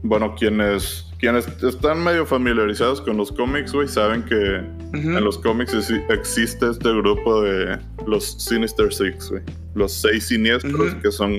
[0.03, 4.61] bueno, quienes, quienes están medio familiarizados con los cómics, güey, saben que
[4.93, 9.43] en los cómics exi- existe este grupo de los Sinister Six, güey.
[9.75, 11.33] Los seis siniestros, que son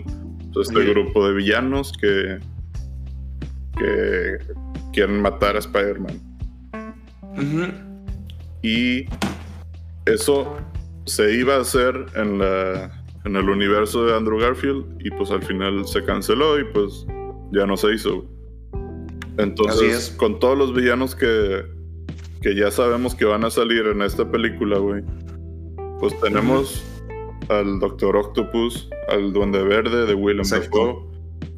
[0.62, 0.90] este Ujú.
[0.92, 2.38] grupo de villanos que,
[3.78, 4.38] que
[4.96, 6.22] quieren matar a Spider-Man.
[8.64, 9.06] Y
[10.06, 10.58] eso
[11.06, 12.92] se iba a hacer en la
[13.26, 17.06] en el universo de Andrew Garfield y pues al final se canceló y pues
[17.52, 18.24] ya no se hizo.
[19.38, 20.10] Entonces, es.
[20.12, 21.66] con todos los villanos que,
[22.42, 25.04] que ya sabemos que van a salir en esta película, güey,
[26.00, 26.84] pues tenemos
[27.50, 30.48] al Doctor Octopus, al Duende Verde de Willem.
[30.48, 30.96] Dafoe,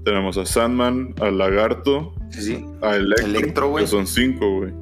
[0.06, 2.66] tenemos a Sandman, al Lagarto, Sí, sí.
[2.82, 4.74] a Electro, Electro, que son cinco, güey.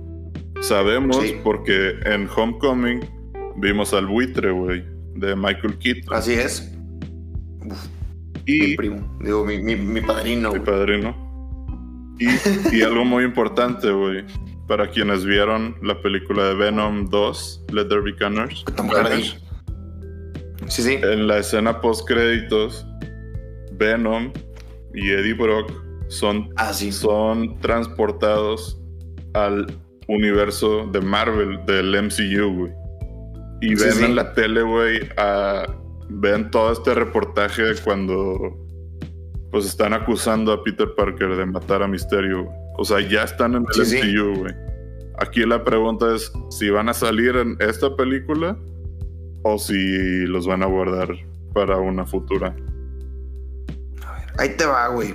[0.62, 1.36] Sabemos Sí.
[1.44, 3.02] porque en Homecoming
[3.58, 4.84] vimos al buitre, güey,
[5.16, 6.14] de Michael Keaton.
[6.14, 6.72] Así es.
[7.62, 7.74] Mi
[8.46, 9.18] y primo.
[9.22, 10.52] Digo, mi, mi, mi padrino.
[10.54, 11.16] mi padrino.
[12.20, 12.28] Y,
[12.78, 14.24] y algo muy importante, güey.
[14.68, 19.24] Para quienes vieron la película de Venom 2, Let There Be Hardy.
[20.68, 20.94] Sí, sí.
[21.02, 22.86] en la escena post créditos,
[23.74, 24.32] Venom
[24.96, 25.72] y Eddie Brock
[26.08, 26.92] son Ah, sí.
[26.92, 28.80] son transportados
[29.34, 29.68] al
[30.08, 32.72] universo de Marvel, del MCU, güey.
[33.62, 34.04] Y Sí, ven sí.
[34.06, 35.66] en la tele, güey, a-
[36.10, 38.38] ven todo este reportaje de cuando
[39.52, 42.44] pues están acusando a Peter Parker de matar a Misterio.
[42.44, 42.56] güey.
[42.78, 43.82] O sea, ya están en el.
[43.82, 44.54] MCU, güey.
[45.20, 48.58] Aquí la pregunta es si van a salir en esta película
[49.44, 51.08] o si los van a guardar
[51.54, 52.54] para una futura.
[54.38, 55.14] Ahí te va, güey.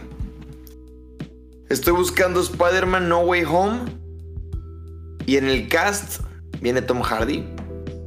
[1.71, 3.79] Estoy buscando Spider-Man No Way Home.
[5.27, 6.23] Y en el cast
[6.61, 7.45] viene Tom Hardy.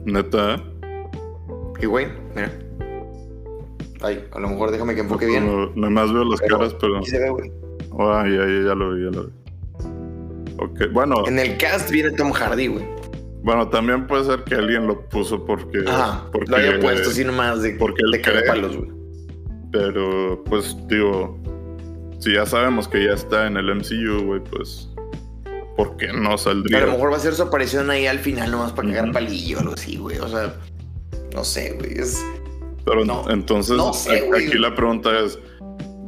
[0.06, 0.64] Neta, ¿eh?
[1.82, 2.52] Y güey, mira.
[4.02, 5.46] Ay, a lo mejor déjame que enfoque bien.
[5.46, 7.02] No, nada más veo las Pero caras, pero...
[7.04, 7.52] Se ve, güey.
[8.00, 9.34] Ah, ya, ya, ya lo vi, ya lo vi.
[10.60, 12.86] Ok, bueno, En el cast viene Tom Hardy, güey.
[13.44, 15.84] bueno, también puede ser que alguien lo puso porque.
[15.88, 16.26] Ajá.
[16.32, 18.36] porque lo había puesto así nomás de, porque él de cree.
[18.42, 18.92] cagapalos, güey.
[19.72, 21.38] Pero, pues, digo,
[22.24, 24.90] si ya sabemos que ya está en el MCU, güey, pues.
[25.76, 26.82] ¿Por qué no A saldría?
[26.82, 29.62] lo mejor va a ser su aparición ahí al final nomás para cagar palillo o
[29.62, 30.20] algo así, güey.
[30.20, 30.54] O sea,
[31.34, 31.94] no sé, güey.
[31.98, 32.24] Es...
[32.86, 35.40] Pero no, entonces, no sé, a- aquí la pregunta es: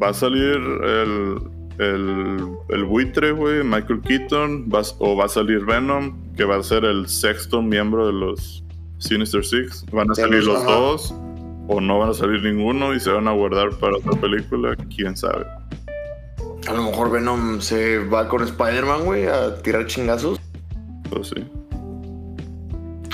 [0.01, 1.39] ¿va a salir el,
[1.79, 4.69] el, el buitre, güey, Michael Keaton?
[4.73, 8.63] ¿Va- ¿O va a salir Venom, que va a ser el sexto miembro de los
[8.99, 9.85] Sinister Six?
[9.91, 11.15] ¿Van a salir los- dos?
[11.67, 14.75] ¿O no van a salir ninguno y se van a guardar para otra película?
[14.95, 15.43] ¿Quién sabe?
[16.67, 20.39] A lo mejor Venom se va con Spider-Man, güey, a tirar chingazos.
[21.09, 21.47] Pues sí.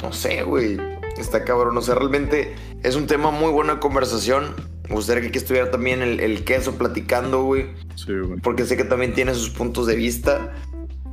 [0.01, 0.77] No sé, güey.
[1.17, 1.77] Está cabrón.
[1.77, 4.55] O sea, realmente es un tema muy bueno de conversación.
[4.87, 7.67] Me gustaría que aquí estuviera también el, el queso platicando, güey.
[7.95, 8.39] Sí, güey.
[8.39, 10.53] Porque sé que también tiene sus puntos de vista.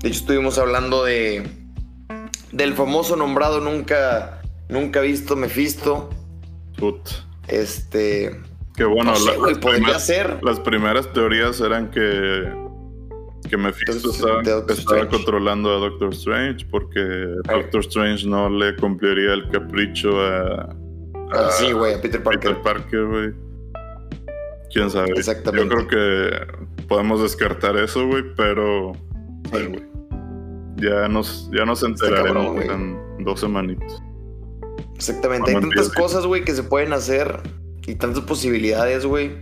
[0.00, 1.48] De hecho, estuvimos hablando de.
[2.52, 4.42] Del famoso nombrado nunca.
[4.68, 6.10] Nunca visto Mephisto.
[6.78, 7.08] Put.
[7.48, 8.40] Este.
[8.78, 10.38] Que bueno, no sé, la- güey, las, primeras, ser.
[10.44, 12.48] las primeras teorías eran que.
[13.50, 17.00] Que Mephisto estaba, controlando a Doctor Strange porque
[17.44, 20.76] Doctor Strange no le cumpliría el capricho a,
[21.32, 22.56] Ah, sí, güey, a Peter Parker.
[22.56, 23.34] Peter Parker, güey.
[24.72, 25.10] Quién sabe.
[25.16, 25.68] Exactamente.
[25.68, 28.92] Yo creo que podemos descartar eso, güey, pero.
[29.52, 29.84] ay.
[30.76, 34.00] Ya nos, ya nos enteraremos cabrón, en dos semanitas.
[34.94, 35.50] Exactamente.
[35.50, 37.40] Hay tantas cosas, güey, que se pueden hacer.
[37.88, 39.32] Y tantas posibilidades, güey.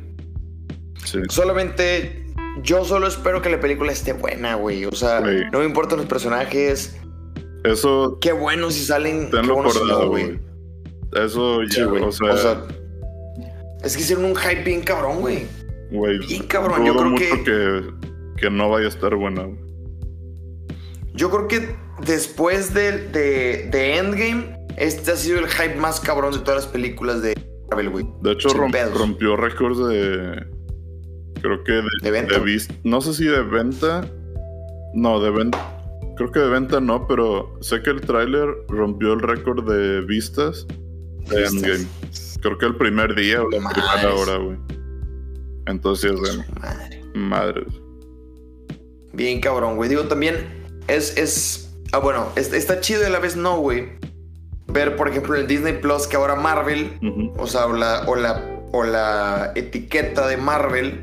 [1.05, 1.19] Sí.
[1.29, 2.23] Solamente.
[2.63, 4.87] Yo solo espero que la película esté buena, güey.
[4.87, 5.21] O sea,
[5.53, 6.97] no me importan los personajes.
[7.65, 9.31] Eso Qué bueno si salen.
[9.31, 10.39] tenlo por güey.
[11.13, 12.03] Eso ya, Sí, güey.
[12.03, 12.63] o sea,
[13.83, 15.47] es que hicieron un hype bien cabrón, güey.
[15.91, 16.19] güey.
[16.27, 18.41] bien cabrón, yo creo mucho que- que...
[18.43, 19.43] que no vaya a estar buena.
[19.45, 19.59] güey.
[21.15, 26.33] Yo creo que después de, de, de Endgame, este ha sido el hype más cabrón
[26.33, 27.35] de todas las películas de
[27.91, 28.07] güey.
[28.23, 30.47] De hecho, rompió récords de.
[31.43, 32.35] Creo que de, ¿De venta?
[32.85, 34.09] No sé si de venta.
[34.95, 35.73] No, de venta.
[36.17, 40.67] Creo que de venta no, pero sé que el tráiler rompió el récord de vistas
[41.29, 41.53] de Vistas.
[41.55, 41.87] Endgame.
[42.41, 44.57] Creo que el primer día o la primera hora, güey.
[45.67, 47.03] Entonces, bueno, Madre.
[47.15, 47.67] madre.
[49.13, 49.89] Bien cabrón, güey.
[49.91, 50.37] Digo, también
[50.89, 51.77] es, es...
[51.93, 53.89] Ah, bueno, es- está chido y a la vez no, güey.
[54.77, 57.33] Ver, por ejemplo, en el Disney Plus que ahora Marvel, Ujú.
[57.39, 61.01] o sea, o la, o la, o la etiqueta de Marvel,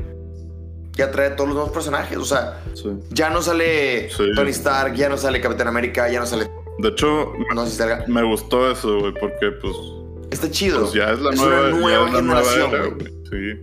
[0.95, 2.15] ya trae todos los nuevos personajes.
[2.19, 2.89] O sea, Sí.
[3.09, 4.25] ya no sale Sí.
[4.36, 6.51] Tony Stark, ya no sale Capitán América, ya no sale.
[6.77, 9.73] De hecho, No sé si me gustó eso, güey, porque pues,
[10.29, 10.81] Está chido.
[10.81, 13.09] pues ya es la Es nueva, una nueva es la nueva generación, era.
[13.31, 13.59] Sí.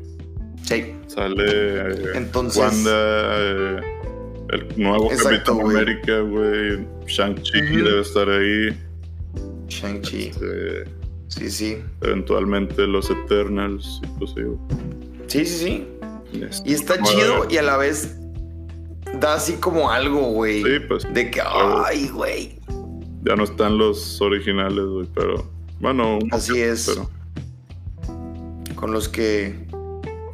[0.64, 0.96] Sí.
[1.06, 3.80] Sale eh, Entonces- Wanda, eh,
[4.50, 5.60] el nuevo Capitán.
[5.60, 6.84] América, güey.
[7.06, 7.84] Shang-Chi Ujú.
[7.84, 8.76] debe estar ahí.
[9.70, 10.28] Shang-Chi.
[10.28, 10.84] Este,
[11.28, 11.78] Sí, sí.
[12.00, 14.56] eventualmente los Eternals, inclusive.
[15.28, 15.88] Sí, sí, sí.
[16.42, 18.16] Este, Y está chido y a la vez
[19.20, 20.62] da así como algo, güey.
[20.62, 22.58] Sí, pues De que, ay, güey.
[23.24, 25.48] ya no están los originales, güey, pero
[25.80, 26.86] bueno, Así es.
[26.88, 27.10] Pero,
[28.74, 29.54] Con los que.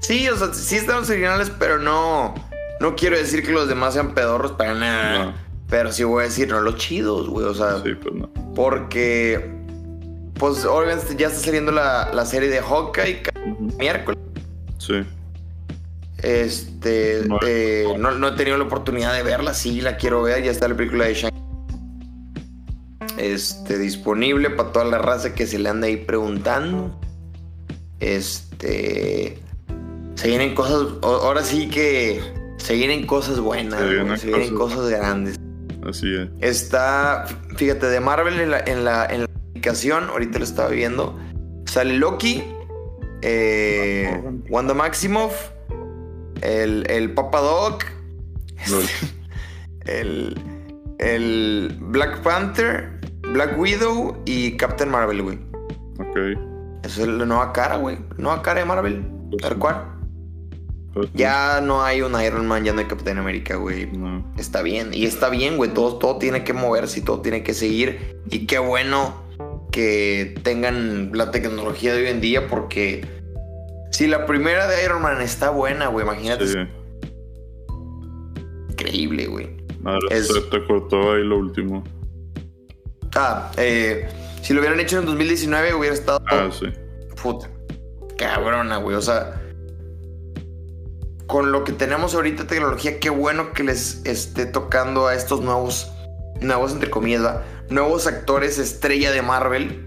[0.01, 2.35] Sí, o sea, sí están los originales, pero no.
[2.81, 5.25] No quiero decir que los demás sean pedorros para nada.
[5.27, 5.46] No.
[5.69, 7.47] Pero sí voy a decir, no, los chidos, güey.
[7.47, 8.29] O sea, sí, pues no.
[8.55, 9.55] porque.
[10.35, 13.79] Pues obviamente ya está saliendo la, la serie de Hawkeye Ujú.
[13.79, 14.21] miércoles.
[14.79, 15.03] Sí,
[16.19, 17.23] Este.
[17.27, 17.39] No.
[17.47, 19.55] eh, no, no he tenido la oportunidad de verla.
[19.55, 20.43] Sí, la quiero ver.
[20.45, 21.33] Ya está la película de Shang.
[23.19, 27.01] Este, disponible para toda la raza que se le anda ahí preguntando.
[27.99, 29.39] Este.
[30.17, 30.87] Se vienen cosas.
[31.03, 32.21] Ahora sí que.
[32.59, 33.79] Se vienen cosas buenas.
[33.81, 35.37] Se güey, vienen Se vienen cosas- cosas grandes.
[35.89, 36.29] Así es.
[36.41, 37.25] Está,
[37.57, 41.19] fíjate, de Marvel en la, en la, en la aplicación, ahorita lo estaba viendo.
[41.67, 42.45] Sale Loki,
[43.23, 45.51] eh, Wanda Maximoff,
[46.43, 47.85] el, el Papa Doc,
[48.71, 48.85] Lol.
[49.87, 50.39] el,
[50.99, 53.01] el Black Panther,
[53.33, 55.39] Black Widow y Captain Marvel, güey.
[55.99, 56.17] Ok.
[56.85, 57.99] Esa es la nueva cara, güey.
[58.17, 59.05] Nueva cara de Marvel.
[59.31, 59.59] Pues Tal sí.
[59.59, 59.96] cual.
[61.15, 63.87] Ya no hay un Iron Man, ya no hay Captain América, güey.
[63.87, 64.25] No.
[64.39, 65.73] Está bien, y está bien, güey.
[65.73, 68.19] Todo, todo tiene que moverse y todo tiene que seguir.
[68.31, 69.23] Y qué bueno
[69.73, 73.05] que tengan la tecnología de hoy en día, porque
[73.91, 76.59] si la primera de Iron Man está buena, güey, imagínate, Sí.
[78.71, 79.49] increíble, güey.
[79.85, 81.85] Ahora Es- se te cortó ahí lo último.
[83.15, 84.09] Ah, eh,
[84.43, 86.21] si lo hubieran hecho en 2019, hubiera estado.
[86.31, 86.67] Ah, sí.
[87.23, 87.49] Puta,
[88.19, 88.97] cabrona, güey.
[88.97, 89.41] O sea,
[91.27, 95.91] con lo que tenemos ahorita tecnología, qué bueno que les esté tocando a estos nuevos,
[96.41, 97.43] nuevos entre comillas, ¿va?
[97.69, 99.83] nuevos actores estrella de Marvel.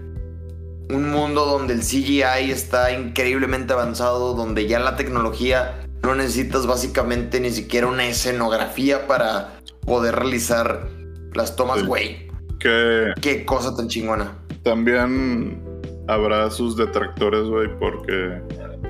[0.90, 7.38] Un mundo donde el CGI está increíblemente avanzado, donde ya la tecnología no necesitas básicamente
[7.40, 10.88] ni siquiera una escenografía para poder realizar
[11.32, 12.28] las tomas, güey.
[12.58, 14.36] Qué cosa tan chingona.
[14.64, 15.62] también
[16.08, 18.42] habrá sus detractores, güey, porque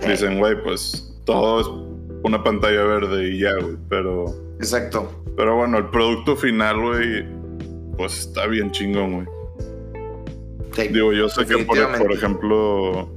[0.08, 1.66] dicen, güey, pues todo es
[2.22, 3.76] una pantalla verde y ya, güey.
[3.88, 4.26] Pero,
[4.58, 5.10] Exacto.
[5.36, 7.24] pero bueno, el producto final, güey,
[7.96, 9.26] pues está bien chingón, güey.
[10.72, 10.88] Sí.
[10.88, 13.10] Digo, yo sé que, por, ejemplo,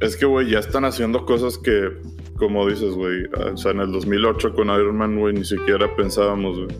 [0.00, 1.90] es que, güey, ya están haciendo cosas que,
[2.36, 6.56] como dices, güey, o sea, en el 2008 con Iron Man, güey, ni siquiera pensábamos,
[6.56, 6.76] güey.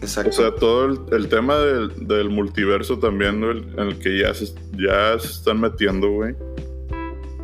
[0.00, 0.30] Exacto.
[0.30, 4.34] O sea, todo el, el tema del, del multiverso también, güey, en el que ya
[4.34, 6.34] se, ya se están metiendo, güey.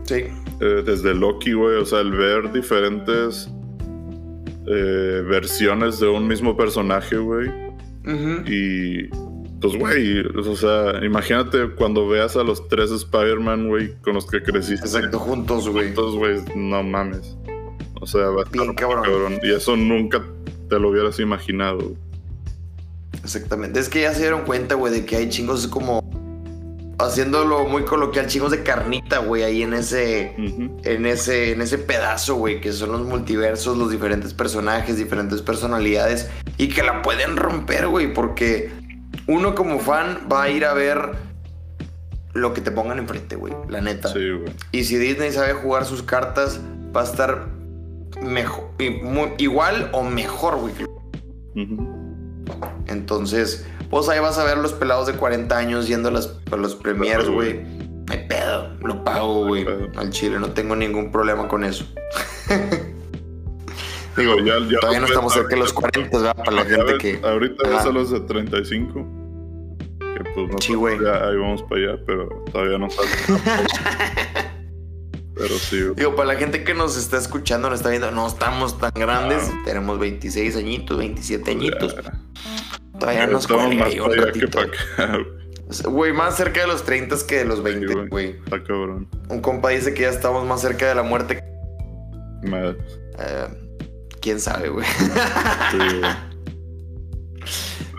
[0.04, 0.24] sí.
[0.60, 3.48] Eh, desde Loki, güey, o sea, el ver diferentes
[4.66, 7.50] eh, versiones de un mismo personaje, güey.
[8.46, 9.08] Y
[9.60, 14.42] pues, güey, o sea, imagínate cuando veas a los tres Spider-Man, güey, con los que
[14.42, 14.86] creciste.
[14.86, 15.88] Exacto, juntos, güey.
[15.88, 17.36] Entonces, güey, no mames.
[18.00, 19.38] O sea, va a estar Bien muy cabrón.
[19.42, 20.24] Y eso nunca
[20.68, 21.94] te lo hubieras imaginado.
[23.22, 23.80] Exactamente.
[23.80, 26.00] Es que ya se dieron cuenta, güey, de que hay chingos como.
[27.00, 30.34] Haciéndolo muy coloquial, chingos de carnita, güey, ahí en ese.
[30.36, 36.30] En ese, en ese pedazo, güey, que son los multiversos, los diferentes personajes, diferentes personalidades,
[36.58, 38.70] y que la pueden romper, güey, porque
[39.26, 41.12] uno como fan va a ir a ver
[42.32, 44.08] lo que te pongan enfrente, güey, la neta.
[44.12, 44.52] Sí, güey.
[44.72, 46.60] Y si Disney sabe jugar sus cartas,
[46.94, 47.48] va a estar
[48.22, 48.70] mejor,
[49.38, 50.74] igual o mejor, güey.
[52.86, 56.56] Entonces, pues ahí vas a ver los pelados de 40 años yendo a, las, a
[56.56, 57.60] los premiers, güey.
[58.08, 59.66] Me pedo, lo pago, güey.
[59.96, 61.84] Al chile, no tengo ningún problema con eso.
[64.16, 66.36] Digo, ya, ya Todavía no estamos cerca de los ahorita, 40, ¿verdad?
[66.36, 67.20] Para la gente ves- que.
[67.26, 69.06] Ahorita ves a los de 35.
[70.00, 70.94] Que pues no Sí, güey.
[70.96, 73.12] ahí vamos para allá, pero todavía no falta.
[75.36, 75.94] pero sí, güey.
[75.94, 79.50] Digo, para la gente que nos está escuchando, nos está viendo, no estamos tan grandes.
[79.64, 81.94] Tenemos 26 añitos, 27 añitos.
[81.94, 82.12] Ya.
[83.00, 84.60] Todavía nos cuelga más ahí un ratito.
[85.90, 86.12] güey.
[86.12, 88.08] Más cerca de los 30 que de los 20, güey.
[88.08, 88.28] güey.
[88.44, 89.08] Está cabrón.
[89.28, 91.42] Un compa dice que ya estamos más cerca de la muerte.
[92.42, 92.76] Madre.
[93.18, 93.48] Eh,
[94.20, 94.86] ¿Quién sabe, güey?
[94.86, 96.12] Sí, güey.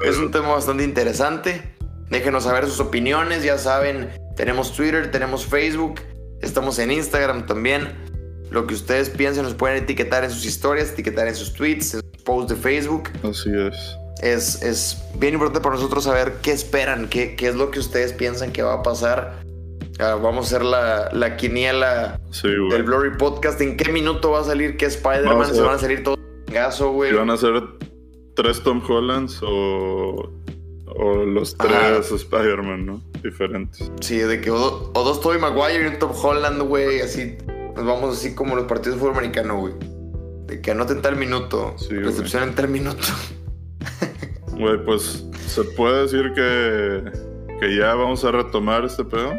[0.05, 1.75] Es un tema bastante interesante.
[2.09, 3.43] Déjenos saber sus opiniones.
[3.43, 6.01] Ya saben, tenemos Twitter, tenemos Facebook,
[6.41, 7.89] estamos en Instagram también.
[8.49, 12.01] lo que ustedes piensen, nos pueden etiquetar en sus historias, etiquetar en sus tweets, en
[12.01, 13.09] sus posts de Facebook.
[13.23, 14.00] Así es.
[14.21, 18.13] Es, es bien importante para nosotros saber qué esperan, qué, qué es lo que ustedes
[18.13, 19.41] piensan que va a pasar.
[19.99, 22.83] Ah, vamos a hacer la, la quiniela Sí, del.
[22.83, 23.59] Glory Podcast.
[23.61, 25.53] ¿En qué minuto va a salir qué Spider-Man?
[25.53, 27.11] Se van a salir todos gaso, güey.
[27.11, 27.63] ¿Y van a ser
[28.35, 30.29] tres Tom Hollands o,
[30.87, 32.15] o los tres Ajá.
[32.15, 33.01] Spider-Man, ¿no?
[33.23, 33.91] Diferentes.
[34.01, 37.01] Sí, de que o, do- o dos Tobey Maguire y un Tom Holland, güey.
[37.01, 37.37] Así
[37.75, 39.73] nos vamos así como los partidos de fútbol americano, güey.
[40.45, 41.73] De que anoten tal minuto.
[41.77, 42.03] Sí, güey.
[42.03, 43.01] recepción en tal minuto.
[44.57, 47.03] Güey, pues se puede decir que,
[47.59, 49.33] que ya vamos a retomar este pedo.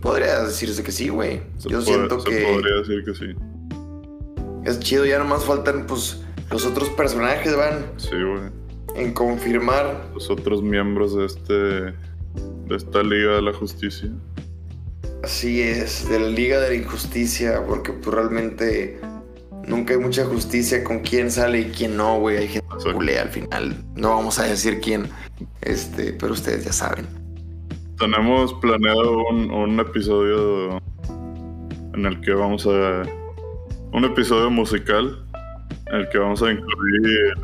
[0.00, 1.40] Podría decirse que sí, güey.
[1.60, 3.34] Yo puede- siento se que podría decir que sí.
[4.64, 5.04] es chido.
[5.06, 8.50] Ya nomás faltan, pues, los otros personajes, van Sí, güey.
[8.96, 10.04] en confirmar.
[10.14, 14.10] Los otros miembros de este de esta Liga de la Justicia.
[15.22, 18.98] Así es, de la Liga de la Injusticia, porque pues realmente
[19.66, 22.38] nunca hay mucha justicia con quién sale y quién no, güey.
[22.38, 23.76] Hay gente que culea al final.
[23.94, 25.08] No vamos a decir quién,
[25.62, 27.06] este, pero ustedes ya saben.
[27.98, 30.78] Tenemos planeado un, un episodio
[31.94, 33.02] en el que vamos a.
[33.92, 35.24] Un episodio musical
[35.86, 37.34] en el que vamos a incluir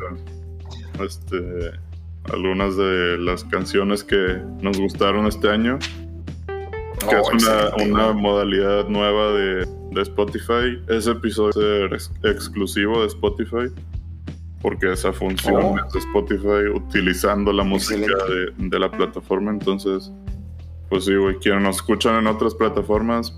[0.99, 1.71] este,
[2.33, 5.79] algunas de las canciones que nos gustaron este año.
[7.03, 8.21] Que Oh, es una, excelente, una güey.
[8.21, 10.81] modalidad nueva de, de Spotify.
[10.89, 13.71] Ese episodio es ex- exclusivo de Spotify.
[14.61, 15.75] Porque esa función Oh.
[15.85, 19.51] es de Spotify utilizando la música de, de la plataforma.
[19.51, 20.11] Entonces,
[20.89, 23.33] pues sí, güey, quienes nos escuchan en otras plataformas,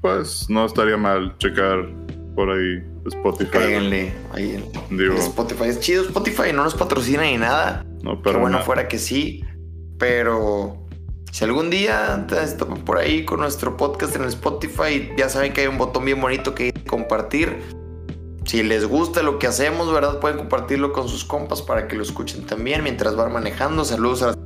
[0.00, 1.88] pues no estaría mal checar
[2.34, 3.50] por ahí Spotify.
[3.52, 5.64] Cáiganle ahí Digo, en Spotify.
[5.66, 7.84] Es chido Spotify, no nos patrocina ni nada.
[8.02, 8.64] no, Pero bueno, nada.
[8.64, 9.44] fuera que sí.
[9.98, 10.81] Pero
[11.32, 12.26] si algún día
[12.58, 16.04] topan por ahí con nuestro podcast en el Spotify, ya saben que hay un botón
[16.04, 17.58] bien bonito que dice compartir.
[18.44, 20.20] Si les gusta lo que hacemos, ¿verdad?
[20.20, 23.86] Pueden compartirlo con sus compas para que lo escuchen también mientras van manejando.
[23.86, 24.36] Saludos a las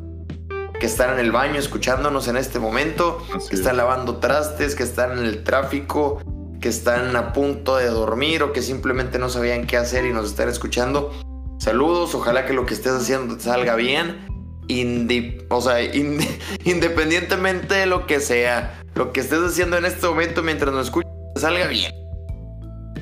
[0.78, 3.60] que están en el baño escuchándonos en este momento, Así que es.
[3.60, 6.20] están lavando trastes, que están en el tráfico,
[6.60, 10.26] que están a punto de dormir o que simplemente no sabían qué hacer y nos
[10.26, 11.10] están escuchando.
[11.58, 14.35] Saludos, ojalá que lo que estés haciendo te salga bien.
[14.68, 20.06] Indi- o sea, inde- independientemente de lo que sea, lo que estés haciendo en este
[20.06, 21.92] momento mientras nos escuchas, te salga bien.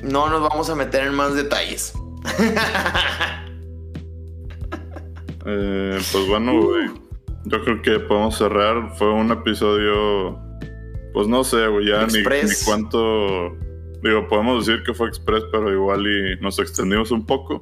[0.03, 1.93] No nos vamos a meter en más detalles.
[5.47, 6.87] Eh, pues bueno, güey.
[7.45, 8.95] Yo creo que podemos cerrar.
[8.97, 10.39] Fue un episodio.
[11.13, 13.55] Pues no sé, güey, ya ni, ni cuánto.
[14.01, 17.59] Digo, podemos decir que fue express, pero igual y nos extendimos un poco.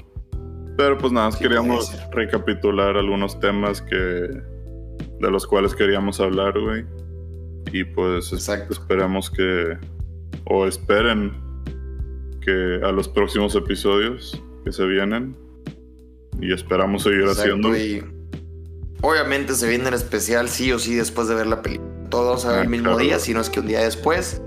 [0.78, 3.96] Pero pues nada, más queríamos recapitular algunos temas que.
[3.96, 6.86] de los cuales queríamos hablar, güey.
[7.72, 8.74] Y pues es- Exacto.
[8.74, 9.78] esperamos que.
[10.46, 11.32] o esperen
[12.42, 15.38] que a los próximos episodios que se vienen.
[16.42, 17.76] Y esperamos seguir haciendo.
[17.78, 18.04] Y
[19.02, 21.90] obviamente se viene el especial sí o sí después de ver la película.
[22.10, 22.98] Todos Ah, el mismo claro.
[23.00, 24.42] día, si no es que un día después.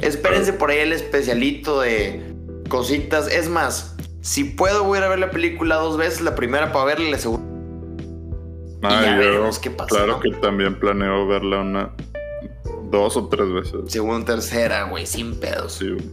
[0.00, 2.22] Espérense por ahí el especialito de
[2.68, 3.28] cositas.
[3.32, 3.91] Es más,
[4.22, 7.08] si puedo voy a ir a ver la película dos veces, la primera para verla
[7.08, 7.44] y la segunda.
[8.84, 10.20] Ah, y ya yo, veremos qué pasa, Claro ¿no?
[10.20, 11.90] que también planeo verla una,
[12.90, 13.80] dos o tres veces.
[13.88, 15.74] Segunda, tercera, güey, sin pedos.
[15.74, 16.04] Sí, güey.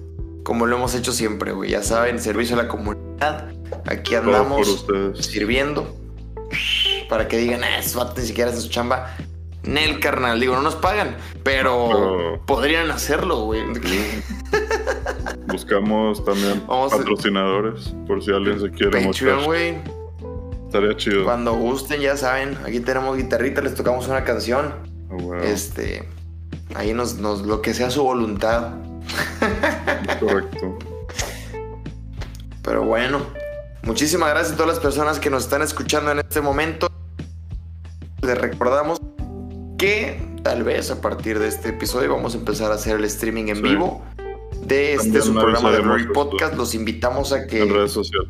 [0.44, 1.70] Como lo hemos hecho siempre, güey.
[1.70, 3.52] Ya saben, servicio a la comunidad.
[3.86, 4.86] Aquí andamos
[5.20, 5.96] sirviendo.
[7.08, 9.16] Para que digan, ah, vatos ni siquiera hacen su chamba.
[9.70, 10.40] Nel, carnal.
[10.40, 13.62] Digo, no nos pagan, pero podrían hacerlo, güey.
[15.48, 19.78] Buscamos también Vamos a- patrocinadores por si alguien se quiere Patreon, güey.
[20.66, 21.24] Estaría chido.
[21.24, 22.58] Cuando gusten, ya saben.
[22.66, 24.74] Aquí tenemos guitarrita, les tocamos una canción.
[25.10, 26.08] Ah, güey, Este.
[26.76, 27.42] Ahí nos, nos.
[27.42, 28.74] Lo que sea su voluntad.
[30.20, 30.78] Correcto.
[32.62, 33.22] Pero bueno,
[33.84, 36.88] muchísimas gracias a todas las personas que nos están escuchando en este momento.
[38.22, 39.02] Les recordamos
[39.80, 43.48] que tal vez a partir de este episodio vamos a empezar a hacer el streaming
[43.48, 43.62] en Sí.
[43.64, 44.04] vivo
[44.66, 46.14] de este su programa de esto.
[46.14, 46.56] Podcast.
[46.56, 48.30] Los invitamos a En que, redes sociales.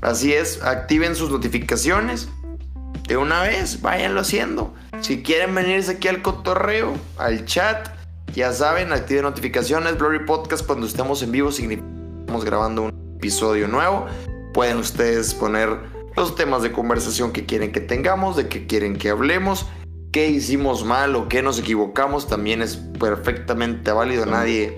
[0.00, 2.28] así es, activen sus notificaciones.
[3.06, 4.74] De una vez, váyanlo haciendo.
[5.00, 7.88] Si quieren venirse aquí al cotorreo, al chat,
[8.34, 9.96] ya saben, activen notificaciones.
[9.98, 14.06] Glory Podcast cuando estemos en vivo significa que estamos grabando un episodio nuevo.
[14.52, 15.70] Pueden ustedes poner
[16.16, 19.66] los temas de conversación que quieren que tengamos, de qué quieren que hablemos,
[20.12, 22.26] qué hicimos mal o qué nos equivocamos.
[22.28, 24.26] También es perfectamente válido.
[24.26, 24.76] Nadie,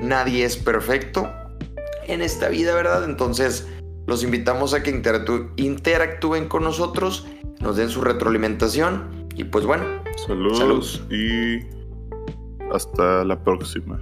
[0.00, 1.30] nadie es perfecto
[2.06, 3.04] en esta vida, ¿verdad?
[3.04, 3.66] Entonces,
[4.06, 7.26] los invitamos a que interactú- interactúen con nosotros,
[7.60, 9.84] nos den su retroalimentación y pues bueno,
[10.26, 11.02] Saludos Saludos.
[11.10, 11.60] y
[12.72, 13.98] hasta la próxima.